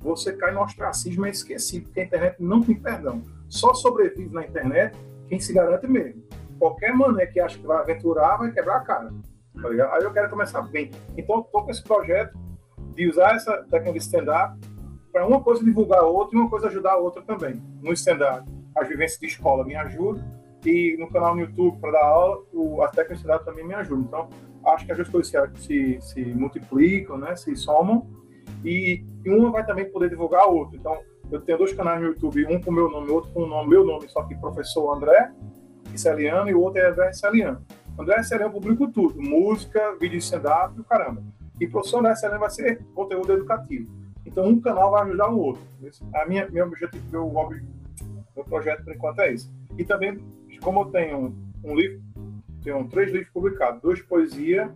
[0.00, 3.22] você cai no ostracismo é esquecido, porque a internet não tem perdão.
[3.48, 4.96] Só sobrevive na internet
[5.28, 6.22] quem se garante mesmo.
[6.58, 9.12] Qualquer mané que acha que vai aventurar vai quebrar a cara.
[9.60, 10.90] Tá Aí eu quero começar bem.
[11.16, 12.38] Então, estou com esse projeto
[12.94, 14.58] de usar essa técnica de stand-up
[15.12, 17.62] para uma coisa divulgar a outra e uma coisa ajudar a outra também.
[17.82, 20.24] No stand-up, as vivências de escola me ajudam
[20.64, 23.74] e no canal no YouTube para dar aula, o, as técnicas de stand-up também me
[23.74, 24.04] ajudam.
[24.06, 24.28] Então,
[24.72, 28.06] acho que as duas coisas se, se, multiplicam, né, se somam
[28.64, 30.76] e, e uma vai também poder divulgar a outra.
[30.76, 30.98] Então,
[31.30, 33.84] eu tenho dois canais no YouTube, um com meu nome, outro com o nome, meu
[33.84, 35.30] nome, só que professor André
[35.94, 37.60] Celiano e o outro é André Celiano.
[37.98, 41.22] André Celiano publica tudo, música, vídeo de stand-up caramba.
[41.60, 43.90] E professor André Celiano vai ser conteúdo educativo.
[44.28, 45.62] Então, um canal vai ajudar o outro.
[46.14, 47.32] A minha, meu objetivo, meu,
[48.36, 49.50] meu projeto, por enquanto, é esse.
[49.78, 50.18] E também,
[50.62, 52.02] como eu tenho um livro,
[52.62, 54.70] tenho três livros publicados, dois poesia,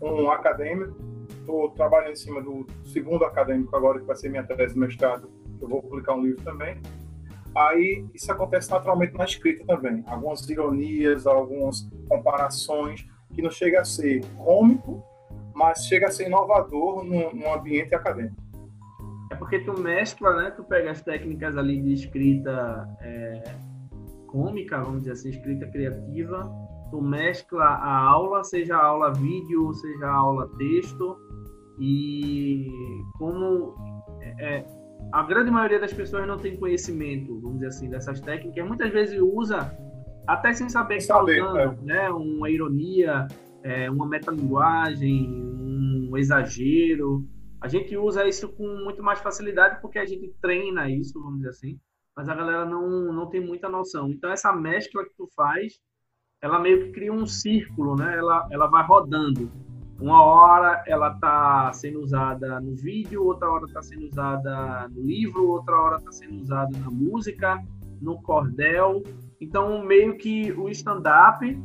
[0.00, 0.96] um acadêmico,
[1.28, 5.30] estou trabalhando em cima do segundo acadêmico agora, que vai ser minha tese de mestrado,
[5.60, 6.80] eu vou publicar um livro também.
[7.54, 10.02] Aí isso acontece naturalmente na escrita também.
[10.06, 15.02] Algumas ironias, algumas comparações, que não chega a ser cômico,
[15.54, 18.45] mas chega a ser inovador num, num ambiente acadêmico.
[19.30, 20.50] É porque tu mescla, né?
[20.50, 23.42] Tu pega as técnicas ali de escrita é,
[24.26, 26.48] cômica, vamos dizer assim, escrita criativa,
[26.90, 31.16] tu mescla a aula, seja a aula vídeo, seja a aula texto,
[31.80, 32.68] e
[33.18, 33.74] como
[34.20, 34.66] é, é,
[35.12, 39.20] a grande maioria das pessoas não tem conhecimento, vamos dizer assim, dessas técnicas, muitas vezes
[39.20, 39.76] usa
[40.26, 41.76] até sem saber que está usando, é.
[41.82, 42.10] né?
[42.10, 43.26] Uma ironia,
[43.62, 47.24] é, uma metalinguagem, um exagero.
[47.66, 51.48] A gente usa isso com muito mais facilidade porque a gente treina isso, vamos dizer
[51.48, 51.80] assim,
[52.16, 54.08] mas a galera não, não tem muita noção.
[54.08, 55.72] Então, essa mescla que tu faz,
[56.40, 58.16] ela meio que cria um círculo, né?
[58.16, 59.50] Ela, ela vai rodando.
[60.00, 65.48] Uma hora ela está sendo usada no vídeo, outra hora está sendo usada no livro,
[65.48, 67.60] outra hora está sendo usada na música,
[68.00, 69.02] no cordel.
[69.40, 71.60] Então, meio que o stand-up,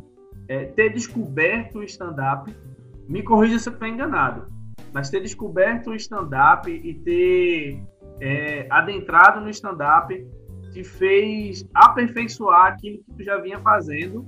[0.47, 2.51] é, ter descoberto o stand-up,
[3.07, 4.51] me corrija se eu estou enganado,
[4.93, 7.83] mas ter descoberto o stand-up e ter
[8.19, 10.27] é, adentrado no stand-up
[10.71, 14.25] te fez aperfeiçoar aquilo que tu já vinha fazendo,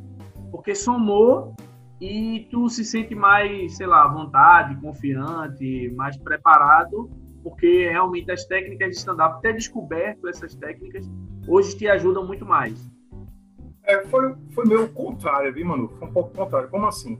[0.51, 1.55] porque somou
[2.01, 7.09] e tu se sente mais, sei lá, à vontade, confiante, mais preparado,
[7.41, 11.09] porque realmente as técnicas de stand-up, ter descoberto essas técnicas,
[11.47, 12.91] hoje te ajudam muito mais.
[13.85, 15.89] É, foi, foi meio contrário, viu, Manu?
[15.99, 16.69] Foi um pouco contrário.
[16.69, 17.19] Como assim?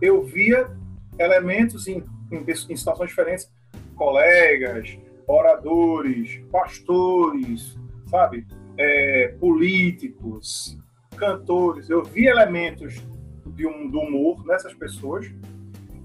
[0.00, 0.70] Eu via
[1.18, 3.50] elementos em, em, em situações diferentes,
[3.96, 8.46] colegas, oradores, pastores, sabe?
[8.76, 10.76] É, políticos,
[11.16, 11.88] cantores.
[11.88, 13.02] Eu vi elementos
[13.46, 15.30] de um, do humor nessas pessoas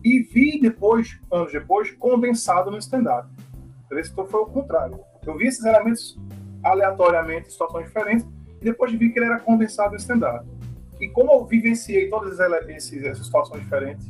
[0.04, 3.28] e vi depois, anos depois, condensado no stand-up.
[3.92, 5.00] Então foi o contrário.
[5.26, 6.18] Eu vi esses elementos
[6.64, 8.26] aleatoriamente em situações diferentes
[8.62, 10.46] e depois vi que ele era condensado no stand-up.
[11.00, 14.06] E como eu vivenciei todas essas, situações diferentes,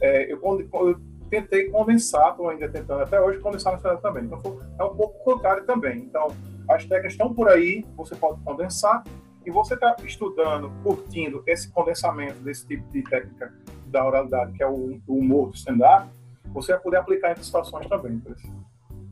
[0.00, 1.00] é, eu, eu,
[1.30, 4.24] tentei condensar, estou ainda tentando até hoje condensar no stand-up também.
[4.24, 4.40] Então
[4.78, 5.98] é um pouco contrário também.
[5.98, 6.28] Então
[6.68, 9.04] as técnicas estão por aí, você pode condensar
[9.44, 13.54] e você está estudando, curtindo esse condensamento desse tipo de técnica
[13.86, 16.08] da oralidade, que é o, humor do stand-up,
[16.52, 18.20] você vai poder aplicar em situações também.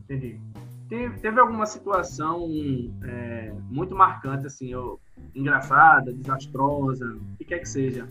[0.03, 0.40] Entendi.
[0.88, 2.46] teve, teve alguma situação
[3.05, 5.00] é, muito marcante, assim, ou,
[5.35, 8.07] engraçada, desastrosa, o que quer que seja,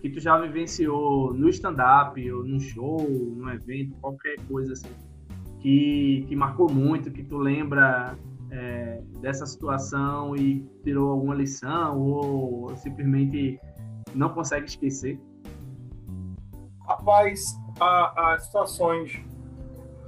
[0.00, 4.88] que tu já vivenciou no stand-up, ou num show, num evento, qualquer coisa assim,
[5.60, 8.16] que, que marcou muito, que tu lembra
[8.50, 13.60] é, dessa situação e tirou alguma lição, ou simplesmente
[14.14, 15.20] não consegue esquecer?
[16.86, 19.20] Rapaz, as situações,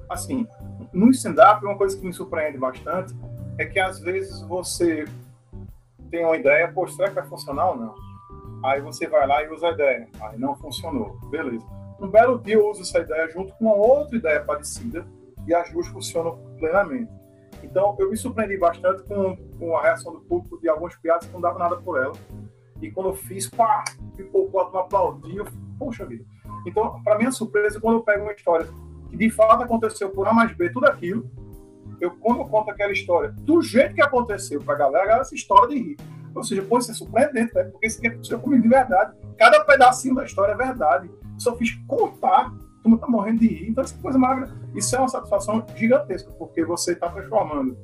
[0.09, 0.47] assim,
[0.93, 3.15] no stand-up, uma coisa que me surpreende bastante
[3.59, 5.05] é que às vezes você
[6.11, 8.12] tem uma ideia, pô, será que vai funcionar ou não?
[8.63, 10.09] Aí você vai lá e usa a ideia.
[10.21, 11.19] Aí não funcionou.
[11.31, 11.67] Beleza.
[12.01, 15.07] Um belo dia eu uso essa ideia junto com uma outra ideia parecida
[15.47, 17.11] e as duas funcionam plenamente.
[17.63, 21.33] Então eu me surpreendi bastante com, com a reação do público de algumas piadas que
[21.33, 22.15] não dava nada por ela.
[22.81, 23.85] E quando eu fiz, pá,
[24.17, 25.45] pipocou, a aplaudiu.
[25.79, 26.25] Poxa vida.
[26.67, 28.69] Então, para minha surpresa, quando eu pego uma história
[29.09, 31.31] que de fato aconteceu por A mais B, tudo aquilo,
[32.01, 35.37] eu, quando eu conto aquela história do jeito que aconteceu pra galera, a galera se
[35.37, 35.97] estoura de rir.
[36.35, 37.65] Ou seja, pô, isso é surpreendente, né?
[37.65, 39.17] Porque isso aqui aconteceu comigo de verdade.
[39.39, 41.11] Cada pedacinho da história é verdade.
[41.39, 43.71] Só fiz contar, tu tá morrendo de rir.
[43.71, 44.57] Então, essa coisa maravilhosa.
[44.75, 47.77] Isso é uma satisfação gigantesca, porque você está transformando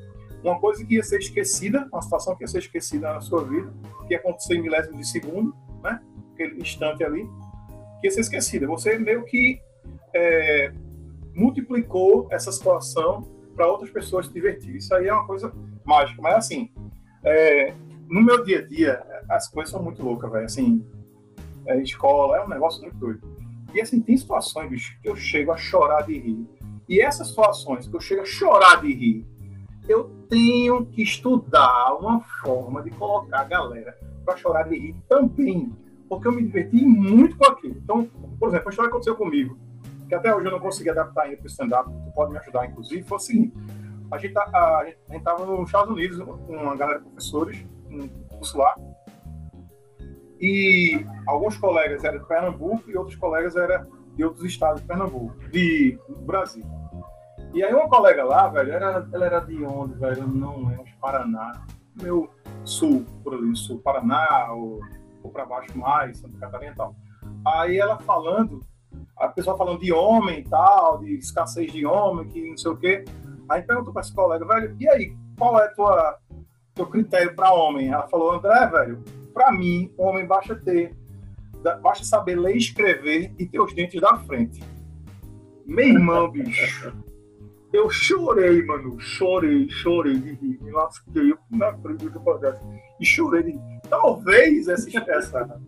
[0.42, 3.72] uma coisa que ia ser esquecida, uma situação que ia ser esquecida na sua vida,
[4.06, 6.00] que ia acontecer em milésimos de segundo, né?
[6.32, 7.28] Aquele instante ali,
[8.00, 8.66] que ia ser esquecida.
[8.66, 9.60] Você meio que
[10.14, 10.72] é,
[11.34, 13.22] multiplicou essa situação
[13.54, 14.76] para outras pessoas se divertir.
[14.76, 15.52] Isso aí é uma coisa
[15.84, 16.22] mágica.
[16.22, 16.70] Mas, assim,
[17.24, 17.74] é,
[18.08, 20.44] no meu dia a dia, as coisas são muito loucas, velho.
[20.44, 20.84] Assim,
[21.66, 23.20] é, escola é um negócio muito doido.
[23.74, 26.46] E, assim, tem situações, bicho, que eu chego a chorar de rir.
[26.88, 29.26] E essas situações que eu chego a chorar de rir,
[29.88, 35.70] eu tenho que estudar uma forma de colocar a galera para chorar de rir também.
[36.08, 37.76] Porque eu me diverti muito com aquilo.
[37.76, 39.58] Então, por exemplo, a história aconteceu comigo
[40.08, 42.66] que até hoje eu não consegui adaptar ainda para o stand-up, tu pode me ajudar,
[42.66, 43.54] inclusive, foi o seguinte,
[44.10, 48.74] a gente tá, estava nos Estados Unidos uma galera de professores, um curso lá,
[50.40, 55.34] e alguns colegas eram de Pernambuco e outros colegas eram de outros estados de Pernambuco,
[55.50, 56.64] de Brasil.
[57.52, 60.26] E aí uma colega lá, velho, era, ela era de onde, velho?
[60.26, 61.64] Não é, Paraná,
[62.00, 62.30] meu
[62.64, 64.80] sul, por ali, sul, Paraná, ou,
[65.22, 66.94] ou para baixo mais, Santa Catarina e tal.
[67.46, 68.60] Aí ela falando
[69.16, 72.76] a pessoa falando de homem e tal, de escassez de homem, que não sei o
[72.76, 73.04] quê.
[73.48, 76.18] Aí perguntou para esse colega, velho, e aí, qual é tua
[76.78, 77.88] teu critério para homem?
[77.88, 79.02] Ela falou, André, velho,
[79.34, 80.94] para mim, homem basta ter,
[81.82, 84.62] basta saber ler e escrever e ter os dentes da frente.
[85.66, 86.92] Meu irmão, bicho,
[87.72, 93.42] eu chorei, mano, chorei, chorei de rir, me lasquei, eu não acredito que E chorei
[93.42, 93.80] de rir.
[93.90, 95.60] Talvez essa, essa,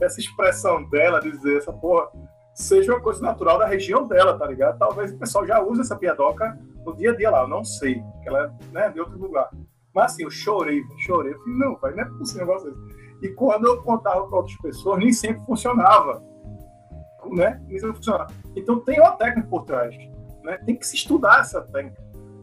[0.00, 2.08] essa expressão dela, dizer essa porra,
[2.54, 4.78] seja uma coisa natural da região dela, tá ligado?
[4.78, 8.02] Talvez o pessoal já use essa piadoca no dia a dia lá, eu não sei,
[8.22, 9.50] que ela é né, de outro lugar.
[9.96, 12.76] Mas assim, eu chorei, chorei, eu falei, não, pai, não é possível negócio.
[13.22, 16.22] E quando eu contava para outras pessoas, nem sempre funcionava,
[17.32, 17.64] né?
[17.66, 18.30] Nem sempre funcionava.
[18.54, 19.96] Então tem uma técnica por trás,
[20.44, 20.58] né?
[20.66, 21.96] Tem que se estudar essa técnica,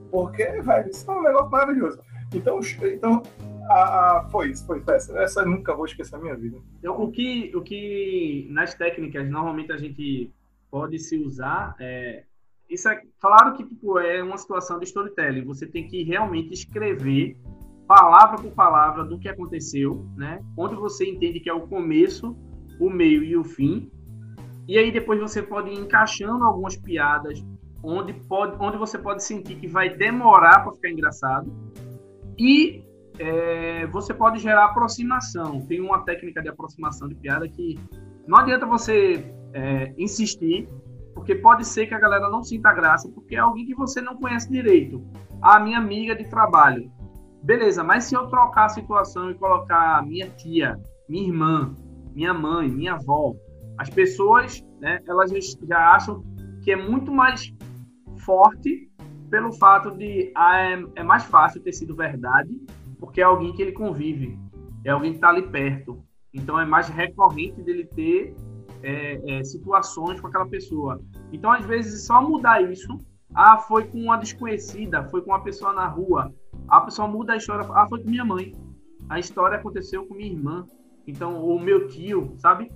[0.09, 2.01] porque, velho, isso é um negócio maravilhoso.
[2.33, 2.59] Então,
[2.91, 3.21] então
[3.69, 5.15] ah, ah, foi isso, foi essa.
[5.19, 6.57] Essa eu nunca vou esquecer na minha vida.
[6.79, 10.33] Então, o que, o que nas técnicas normalmente a gente
[10.71, 12.23] pode se usar é.
[12.69, 15.45] Isso é claro que tipo, é uma situação de storytelling.
[15.45, 17.37] Você tem que realmente escrever
[17.87, 20.39] palavra por palavra do que aconteceu, né?
[20.57, 22.35] Onde você entende que é o começo,
[22.79, 23.91] o meio e o fim.
[24.67, 27.43] E aí depois você pode ir encaixando algumas piadas
[27.83, 31.53] onde pode, onde você pode sentir que vai demorar para ficar engraçado.
[32.39, 32.83] E
[33.19, 35.61] é, você pode gerar aproximação.
[35.67, 37.77] Tem uma técnica de aproximação de piada que
[38.25, 39.23] não adianta você
[39.53, 40.67] é, insistir,
[41.13, 44.17] porque pode ser que a galera não sinta graça, porque é alguém que você não
[44.17, 45.03] conhece direito.
[45.41, 46.91] A minha amiga de trabalho.
[47.41, 51.73] Beleza, mas se eu trocar a situação e colocar minha tia, minha irmã,
[52.13, 53.33] minha mãe, minha avó,
[53.77, 55.31] as pessoas, né, elas
[55.67, 56.23] já acham
[56.63, 57.53] que é muito mais
[58.25, 58.89] forte
[59.29, 62.55] pelo fato de ah, é, é mais fácil ter sido verdade
[63.03, 64.39] porque é alguém que ele convive,
[64.85, 66.01] é alguém que está ali perto.
[66.33, 68.33] Então é mais recorrente dele ter
[68.83, 71.01] é, é, situações com aquela pessoa.
[71.31, 72.97] Então, às vezes, só mudar isso.
[73.33, 76.31] Ah, foi com uma desconhecida, foi com uma pessoa na rua.
[76.67, 77.67] A pessoa muda a história.
[77.73, 78.53] Ah, foi com minha mãe.
[79.09, 80.65] A história aconteceu com minha irmã.
[81.07, 82.71] Então, o meu tio, sabe?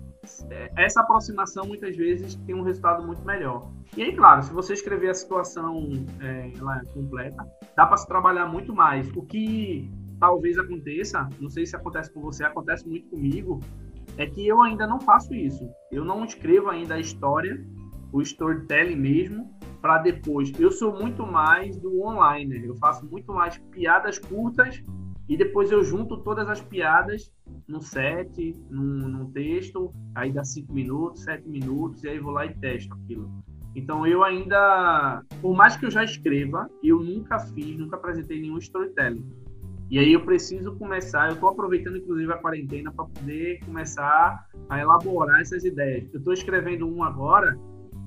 [0.49, 3.71] É, essa aproximação muitas vezes tem um resultado muito melhor.
[3.95, 5.89] E aí, claro, se você escrever a situação
[6.19, 9.09] é, ela é completa, dá para se trabalhar muito mais.
[9.15, 9.89] O que
[10.19, 13.59] talvez aconteça, não sei se acontece com você, acontece muito comigo,
[14.17, 15.69] é que eu ainda não faço isso.
[15.91, 17.63] Eu não escrevo ainda a história,
[18.11, 20.51] o storytelling mesmo, para depois.
[20.59, 24.81] Eu sou muito mais do online, eu faço muito mais piadas curtas
[25.29, 27.31] e depois eu junto todas as piadas
[27.67, 32.45] no set, num, num texto, aí dá 5 minutos, 7 minutos, e aí vou lá
[32.45, 33.29] e testo aquilo.
[33.75, 38.57] Então eu ainda, por mais que eu já escreva, eu nunca fiz, nunca apresentei nenhum
[38.57, 39.29] storytelling.
[39.89, 44.79] E aí eu preciso começar, eu estou aproveitando inclusive a quarentena para poder começar a
[44.79, 46.09] elaborar essas ideias.
[46.13, 47.57] Eu estou escrevendo um agora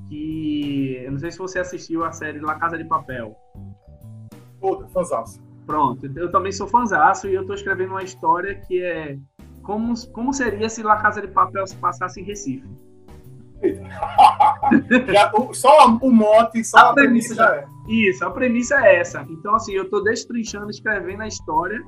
[0.09, 3.35] que, eu não sei se você assistiu a série La Casa de Papel.
[4.61, 5.41] Puta, fanzaço.
[5.65, 9.17] Pronto, eu também sou fanzaço e eu estou escrevendo uma história que é
[9.63, 12.69] como, como seria se La Casa de Papel se passasse em Recife.
[15.13, 17.67] já, o, só o mote, só a, a premissa, já é.
[17.89, 19.27] Isso, a premissa é essa.
[19.29, 21.83] Então, assim, eu estou destrinchando, escrevendo a história,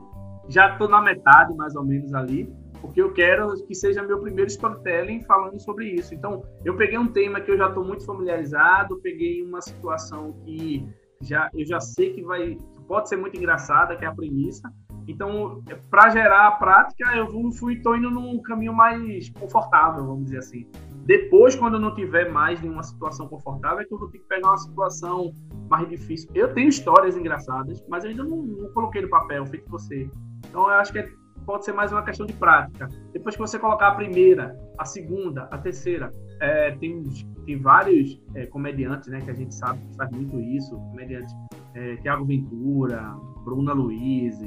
[0.48, 4.50] já estou na metade, mais ou menos, ali, porque eu quero que seja meu primeiro
[4.50, 6.14] storytelling falando sobre isso.
[6.14, 10.86] Então, eu peguei um tema que eu já estou muito familiarizado, peguei uma situação que
[11.20, 12.58] já, eu já sei que vai
[12.88, 14.70] pode ser muito engraçada, que é a premissa.
[15.08, 20.38] Então, para gerar a prática, eu fui tô indo num caminho mais confortável, vamos dizer
[20.38, 20.66] assim.
[21.04, 24.26] Depois, quando eu não tiver mais nenhuma situação confortável, é que eu vou ter que
[24.26, 25.32] pegar uma situação
[25.68, 26.30] mais difícil.
[26.34, 30.08] Eu tenho histórias engraçadas, mas eu ainda não, não coloquei no papel, feito você.
[30.48, 31.08] Então, eu acho que é,
[31.44, 32.88] pode ser mais uma questão de prática.
[33.12, 37.02] Depois que você colocar a primeira, a segunda, a terceira, é, tem,
[37.46, 41.34] tem vários é, comediantes, né, que a gente sabe que faz muito isso, comediantes
[41.74, 44.38] é, Tiago Ventura, Bruna Luiz,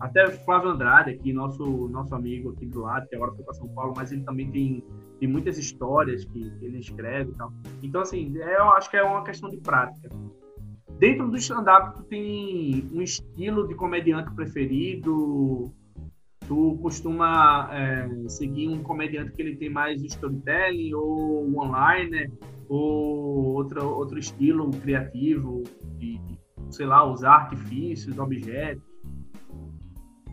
[0.00, 3.68] até Flávio Andrade, aqui, nosso, nosso amigo aqui do lado, que agora foi para São
[3.68, 4.84] Paulo, mas ele também tem,
[5.18, 7.52] tem muitas histórias que, que ele escreve e tal.
[7.82, 10.08] Então, assim, é, eu acho que é uma questão de prática.
[10.98, 15.72] Dentro do stand-up, tu tem um estilo de comediante preferido?
[16.46, 22.30] Tu costuma é, seguir um comediante que ele tem mais storytelling ou one-liner?
[22.68, 25.62] Ou outro, outro estilo criativo
[25.98, 26.38] de, de
[26.70, 28.82] sei lá, usar artifícios, objetos?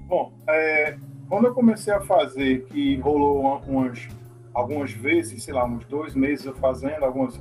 [0.07, 4.07] Bom, é, quando eu comecei a fazer, que rolou umas,
[4.55, 7.39] algumas vezes, sei lá, uns dois meses eu fazendo algumas,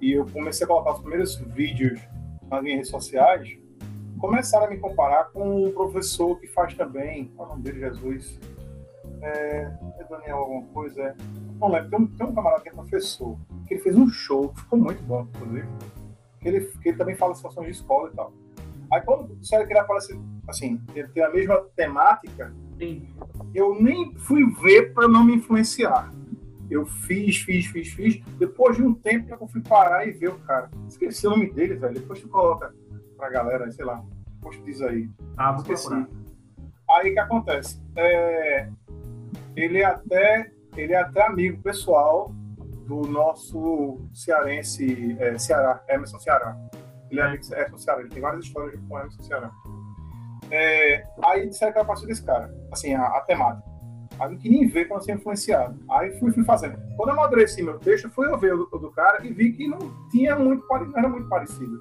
[0.00, 2.00] e eu comecei a colocar os primeiros vídeos
[2.50, 3.56] nas minhas redes sociais,
[4.18, 7.80] começaram a me comparar com um professor que faz também, qual é o nome dele,
[7.80, 8.40] Jesus?
[9.22, 11.00] É, é Daniel alguma coisa?
[11.00, 11.14] É,
[11.60, 14.48] não lembro, tem um, tem um camarada que é professor, que ele fez um show,
[14.48, 15.68] que ficou muito bom, inclusive
[16.40, 18.32] que ele, que ele também fala situações de escola e tal.
[18.92, 23.08] Aí quando disseram que ele aparece, assim, ele tem a mesma temática, Sim.
[23.54, 26.12] eu nem fui ver para não me influenciar.
[26.72, 28.22] Eu fiz, fiz, fiz, fiz.
[28.38, 30.70] Depois de um tempo eu fui parar e ver o cara.
[30.88, 31.94] Esqueci o nome dele, velho.
[31.94, 32.74] Depois tu coloca
[33.16, 34.02] pra galera, sei lá.
[34.34, 35.10] Depois tu diz aí.
[35.36, 35.88] Ah, vou Esqueci.
[35.88, 36.08] Procurar.
[36.90, 37.82] Aí o que acontece?
[37.96, 38.68] É,
[39.56, 42.32] ele é até ele é até amigo pessoal
[42.86, 46.56] do nosso cearense é, Ceará, Emerson Ceará.
[47.10, 49.50] Ele é amigo Emerson Ceará, ele tem várias histórias com Emerson Ceará.
[50.50, 53.71] É, aí disseram que era partir desse cara, assim, a, a temática.
[54.18, 55.78] Aí não queria nem ver quando ser influenciado.
[55.90, 56.78] Aí fui, fui fazendo.
[56.96, 59.66] Quando eu amadureci meu texto, fui eu ver o, o, do cara e vi que
[59.66, 59.78] não
[60.10, 61.80] tinha muito, não era muito parecido.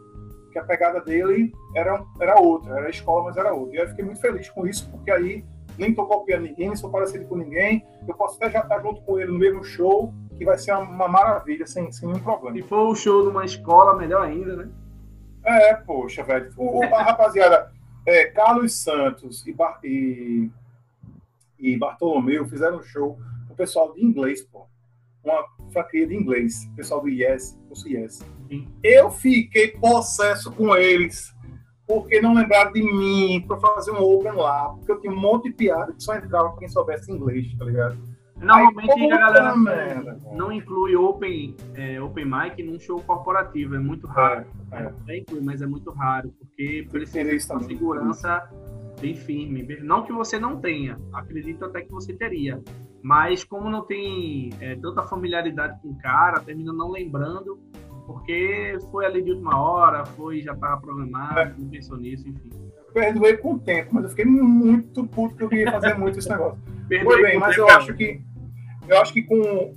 [0.52, 3.76] Que a pegada dele era, era outra, era escola, mas era outra.
[3.76, 5.46] E eu fiquei muito feliz com isso, porque aí
[5.78, 7.86] nem tô copiando ninguém, nem sou parecido com ninguém.
[8.08, 11.08] Eu posso até já estar junto com ele no mesmo show que vai ser uma,
[11.08, 12.58] maravilha, sem, sem nenhum problema.
[12.58, 14.70] Se for o show de uma escola, melhor ainda, né?
[15.44, 16.52] É, poxa, velho.
[16.58, 17.72] O, a rapaziada,
[18.08, 20.50] é, Carlos Santos e, e,
[21.62, 24.68] e Bartolomeu fizeram um show com o pessoal de inglês, pô.
[25.24, 28.26] Uma franquia de inglês, o pessoal do Yes, o Yes.
[28.84, 31.32] Eu fiquei possesso com eles
[31.88, 35.50] porque não lembraram de mim para fazer um open lá, porque eu tinha um monte
[35.50, 37.98] de piada que só entrava quem soubesse inglês, tá ligado?
[38.38, 43.80] Normalmente Aí, a galera merda, não inclui open, é, open mic num show corporativo, é
[43.80, 44.46] muito raro.
[44.72, 45.18] É, é.
[45.20, 48.50] inclui, mas é muito raro, porque precisa de uma segurança
[49.02, 49.66] bem firme.
[49.82, 52.62] Não que você não tenha, acredito até que você teria.
[53.02, 57.60] Mas como não tem é, tanta familiaridade com o cara, termina não lembrando,
[58.06, 61.54] porque foi ali de última hora, foi já estava programado, é.
[61.58, 62.50] não pensou nisso, enfim.
[62.94, 66.30] Perdoei com o tempo, mas eu fiquei muito puto que eu queria fazer muito esse
[66.30, 66.60] negócio.
[66.88, 68.22] Perdoei bem, mas eu acho que
[68.88, 69.74] eu acho que com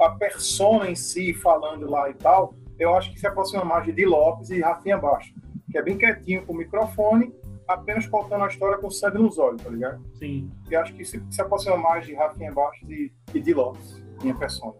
[0.00, 3.92] a persona em si falando lá e tal, eu acho que se aproxima mais de
[3.92, 5.32] Di Lopes e Rafinha Baixo,
[5.70, 7.32] que é bem quietinho com o microfone,
[7.72, 10.02] apenas contando a história com sangue nos olhos, tá ligado?
[10.14, 10.50] Sim.
[10.70, 14.34] E acho que se, se aproxima mais de Rafinha Baixo e, e Di Lopes, minha
[14.34, 14.74] persona.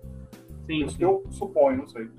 [0.66, 0.84] Sim.
[0.84, 1.05] Isso sim.
[1.05, 2.11] eu suponho, não sei.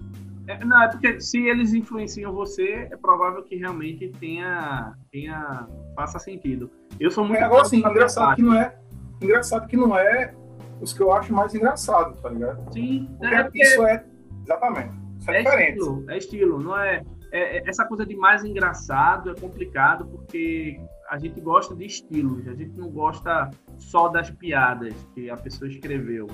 [0.48, 6.20] É, não, é porque se eles influenciam você, é provável que realmente tenha, tenha faça
[6.20, 6.70] sentido.
[7.00, 8.76] Eu sou muito é, agora, assim, engraçado que não é
[9.22, 10.34] engraçado que não é
[10.82, 12.74] os que eu acho mais engraçados, tá ligado?
[12.74, 14.04] Sim, porque é porque isso é.
[14.44, 14.94] Exatamente.
[15.20, 15.78] Isso é, é diferente.
[15.78, 17.04] Estilo, é estilo, não é.
[17.32, 20.80] É, é, essa coisa de mais engraçado é complicado porque
[21.10, 25.70] a gente gosta de estilos, a gente não gosta só das piadas que a pessoa
[25.70, 26.28] escreveu.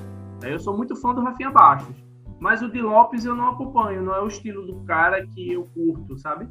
[0.43, 1.95] Eu sou muito fã do Rafinha Baixos,
[2.39, 5.65] mas o de Lopes eu não acompanho, não é o estilo do cara que eu
[5.73, 6.47] curto, sabe?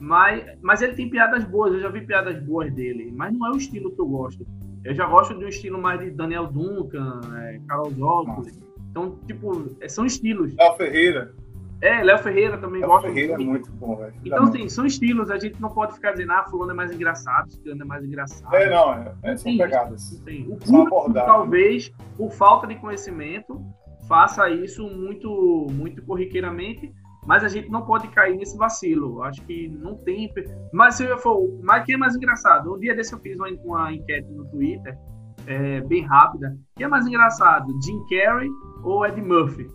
[0.00, 3.50] Mas, mas ele tem piadas boas, eu já vi piadas boas dele, mas não é
[3.50, 4.44] o estilo que eu gosto.
[4.84, 8.52] Eu já gosto de um estilo mais de Daniel Duncan, é, Carol Zócoli.
[8.90, 10.54] Então, tipo, é, são estilos.
[10.56, 11.34] Léo Ferreira.
[11.80, 13.08] É, Léo Ferreira também Léo gosta.
[13.08, 14.14] Ferreira é muito bom, velho.
[14.24, 15.30] Então, assim, são estilos.
[15.30, 18.54] A gente não pode ficar dizendo, ah, fulano é mais engraçado, fulano é mais engraçado.
[18.54, 20.02] É, não, é, é são pegadas.
[20.02, 20.46] Sim.
[20.48, 23.60] O público, talvez, por falta de conhecimento,
[24.08, 26.92] faça isso muito, muito corriqueiramente
[27.26, 29.22] mas a gente não pode cair nesse vacilo.
[29.22, 30.32] Acho que não tem.
[30.72, 31.58] Mas se eu for.
[31.62, 32.74] Mas que é mais engraçado?
[32.74, 34.98] Um dia desse eu fiz uma, uma enquete no Twitter,
[35.46, 36.56] é, bem rápida.
[36.76, 37.66] que é mais engraçado?
[37.82, 38.50] Jim Carrey
[38.82, 39.66] ou Ed Murphy?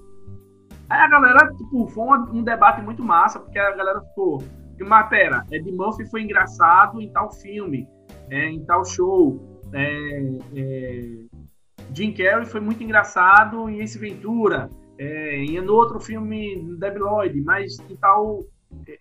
[0.89, 4.43] Aí a galera, tipo, foi um, um debate muito massa, porque a galera ficou.
[4.79, 7.87] Mas pera, Ed Murphy foi engraçado em tal filme,
[8.29, 9.59] é, em tal show.
[9.73, 11.29] É, é,
[11.93, 14.69] Jim Carrey foi muito engraçado em Ace Ventura.
[14.97, 18.39] É, e no outro filme, Debi Lloyd, mas e tal,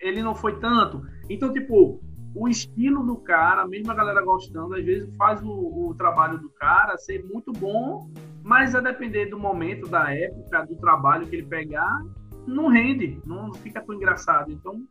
[0.01, 1.03] ele não foi tanto.
[1.29, 2.01] Então, tipo,
[2.35, 6.49] o estilo do cara, mesmo a galera gostando, às vezes faz o, o, trabalho do
[6.51, 8.09] cara ser muito bom,
[8.49, 12.03] mas a depender do momento, da época, do trabalho que ele pegar,
[12.47, 14.51] não rende, não fica tão engraçado.
[14.51, 14.87] Então,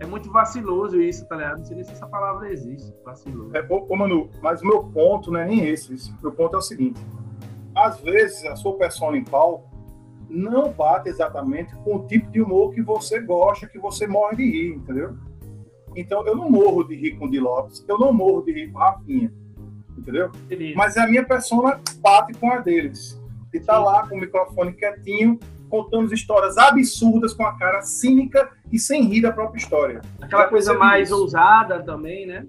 [0.00, 1.58] é muito vaciloso isso, tá ligado?
[1.58, 3.54] Não sei nem se essa palavra existe, vaciloso.
[3.54, 5.94] É, ô, Manu, mas o meu ponto não é nem esse.
[6.22, 6.98] Meu ponto é o seguinte:
[7.74, 9.70] às vezes a sua persona em palco
[10.30, 14.44] não bate exatamente com o tipo de humor que você gosta, que você morre de
[14.50, 15.18] rir, entendeu?
[15.94, 18.72] Então, eu não morro de rir com o Di Lopes, eu não morro de rir
[18.72, 19.30] com Rafinha,
[20.02, 20.30] entendeu?
[20.76, 23.20] Mas a minha persona bate com a deles.
[23.54, 23.84] E tá Sim.
[23.84, 25.38] lá com o microfone quietinho,
[25.68, 30.00] contando histórias absurdas com a cara cínica e sem rir da própria história.
[30.20, 31.18] Aquela coisa mais isso.
[31.18, 32.46] ousada também, né?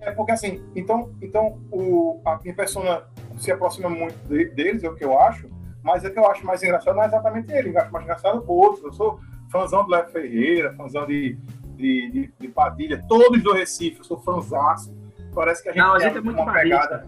[0.00, 3.04] É porque assim, então, então o, a minha persona
[3.36, 5.50] se aproxima muito de, deles, é o que eu acho,
[5.82, 8.42] mas o que eu acho mais engraçado não é exatamente ele, eu acho mais engraçado
[8.46, 8.84] outros.
[8.84, 11.38] Eu sou fãzão do Léo Ferreira, fãzão de,
[11.76, 14.94] de, de, de, Padilha, todos do Recife, eu sou fãzaço.
[15.34, 17.06] Parece que a gente, não, a gente é muito pegada.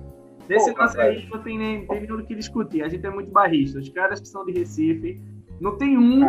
[0.49, 3.31] Desse lance aí não tem nem, tem nem o que discutir, a gente é muito
[3.31, 3.79] barrista.
[3.79, 5.21] Os caras que são de Recife,
[5.61, 6.25] não tem um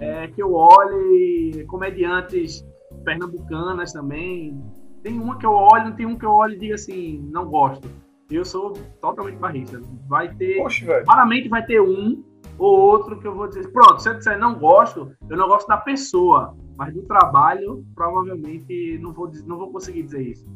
[0.00, 2.66] é, que eu olhe, comediantes
[3.04, 4.60] pernambucanas também.
[5.02, 7.46] Tem uma que eu olho, não tem um que eu olho e diga assim, não
[7.46, 7.88] gosto
[8.30, 9.80] eu sou totalmente barrista.
[10.08, 10.56] Vai ter.
[10.58, 12.22] Poxa, raramente vai ter um
[12.58, 13.70] ou outro que eu vou dizer.
[13.72, 18.98] Pronto, se eu disser não gosto, eu não gosto da pessoa, mas do trabalho, provavelmente
[18.98, 20.46] não vou, não vou conseguir dizer isso.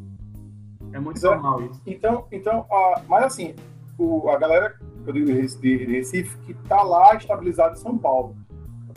[0.93, 1.35] É muito Exato.
[1.35, 1.81] normal isso.
[1.87, 3.55] Então, então uh, mas assim,
[3.99, 4.75] o, a galera
[5.07, 5.27] eu digo
[5.61, 8.37] de Recife que tá lá estabilizado em São Paulo.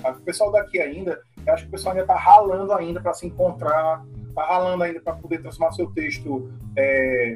[0.03, 3.27] O pessoal daqui ainda, eu acho que o pessoal ainda tá ralando ainda para se
[3.27, 7.35] encontrar, tá ralando ainda para poder transformar seu texto é,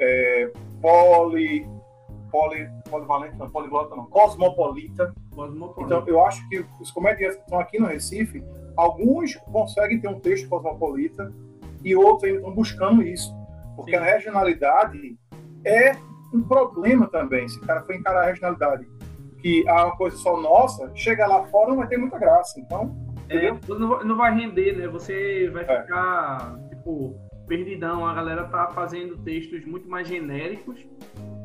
[0.00, 1.66] é, poli,
[2.30, 5.14] poli, polivalente, não, poliglota não, cosmopolita.
[5.34, 5.82] cosmopolita.
[5.82, 8.44] Então, eu acho que os comediantes que estão aqui no Recife,
[8.76, 11.32] alguns conseguem ter um texto cosmopolita
[11.82, 13.34] e outros ainda estão buscando isso.
[13.76, 13.96] Porque Sim.
[13.96, 15.18] a regionalidade
[15.64, 15.92] é
[16.32, 17.48] um problema também.
[17.48, 18.88] Se o cara for encarar a regionalidade,
[19.40, 22.60] que é uma coisa só nossa, chega lá fora não vai ter muita graça.
[22.60, 22.94] Então,
[23.28, 23.52] é,
[24.04, 24.88] não, vai render, né?
[24.88, 25.82] Você vai é.
[25.82, 27.14] ficar, tipo,
[27.46, 30.84] perdidão, a galera tá fazendo textos muito mais genéricos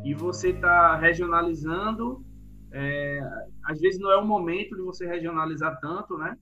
[0.04, 2.24] e você tá regionalizando.
[2.72, 3.20] É,
[3.64, 6.36] às vezes não é o momento de você regionalizar tanto, né?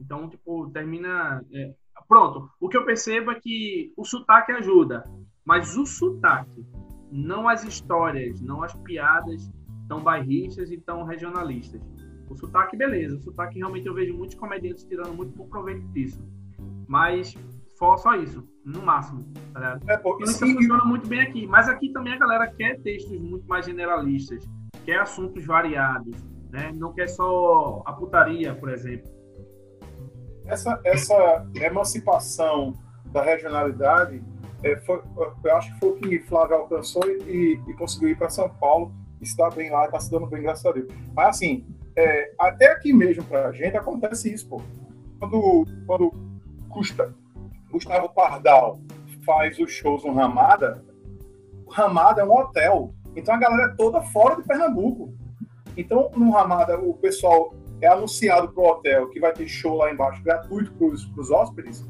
[0.00, 1.42] Então, tipo, termina.
[1.52, 1.72] É,
[2.12, 2.50] pronto.
[2.60, 5.02] O que eu percebo é que o sotaque ajuda,
[5.46, 6.62] mas o sotaque,
[7.10, 9.50] não as histórias, não as piadas
[9.88, 11.80] tão bairristas e tão regionalistas.
[12.28, 13.16] O sotaque, beleza.
[13.16, 16.22] O sotaque, realmente, eu vejo muitos comediantes tirando muito por proveito disso.
[16.86, 17.34] Mas
[17.78, 19.20] só isso, no máximo.
[19.54, 21.46] Tá é, pô, isso funciona muito bem aqui.
[21.46, 24.44] Mas aqui também a galera quer textos muito mais generalistas,
[24.84, 26.14] quer assuntos variados,
[26.50, 26.72] né?
[26.74, 29.10] Não quer só a putaria, por exemplo.
[30.46, 32.74] Essa, essa emancipação
[33.06, 34.22] da regionalidade,
[34.62, 35.02] é, foi,
[35.44, 38.92] eu acho que foi o que Flávio alcançou e, e conseguiu ir para São Paulo.
[39.20, 40.92] Está bem lá, está se dando bem, graças a Deus.
[41.14, 41.66] Mas assim,
[41.96, 44.62] é, até aqui mesmo para a gente acontece isso, pô.
[45.18, 46.12] Quando, quando
[46.68, 47.14] custa
[47.70, 48.78] Gustavo Pardal
[49.24, 50.84] faz os shows no Ramada,
[51.64, 52.92] o Ramada é um hotel.
[53.16, 55.14] Então a galera é toda fora de Pernambuco.
[55.76, 60.22] Então, no Ramada, o pessoal é anunciado pro hotel que vai ter show lá embaixo
[60.22, 61.84] gratuito pros, pros hóspedes.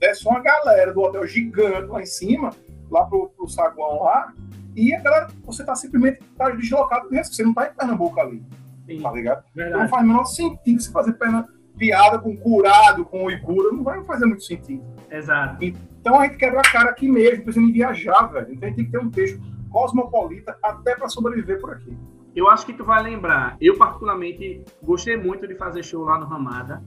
[0.00, 2.50] Desce uma galera do hotel gigante lá em cima,
[2.90, 4.32] lá pro, pro saguão lá,
[4.74, 8.18] e a galera, você tá simplesmente tá deslocado do resto, você não tá em Pernambuco
[8.18, 8.42] ali.
[8.86, 9.44] Sim, tá ligado?
[9.54, 13.84] Então não faz o menor sentido você fazer perna, piada com curado, com ibura, não
[13.84, 14.82] vai fazer muito sentido.
[15.10, 15.62] Exato.
[15.62, 18.52] Então a gente quebra a cara aqui mesmo, precisando viajar, velho.
[18.52, 19.40] Então a gente tem que ter um texto
[19.70, 21.96] cosmopolita até para sobreviver por aqui.
[22.34, 23.56] Eu acho que tu vai lembrar.
[23.60, 26.82] Eu, particularmente, gostei muito de fazer show lá no Ramada.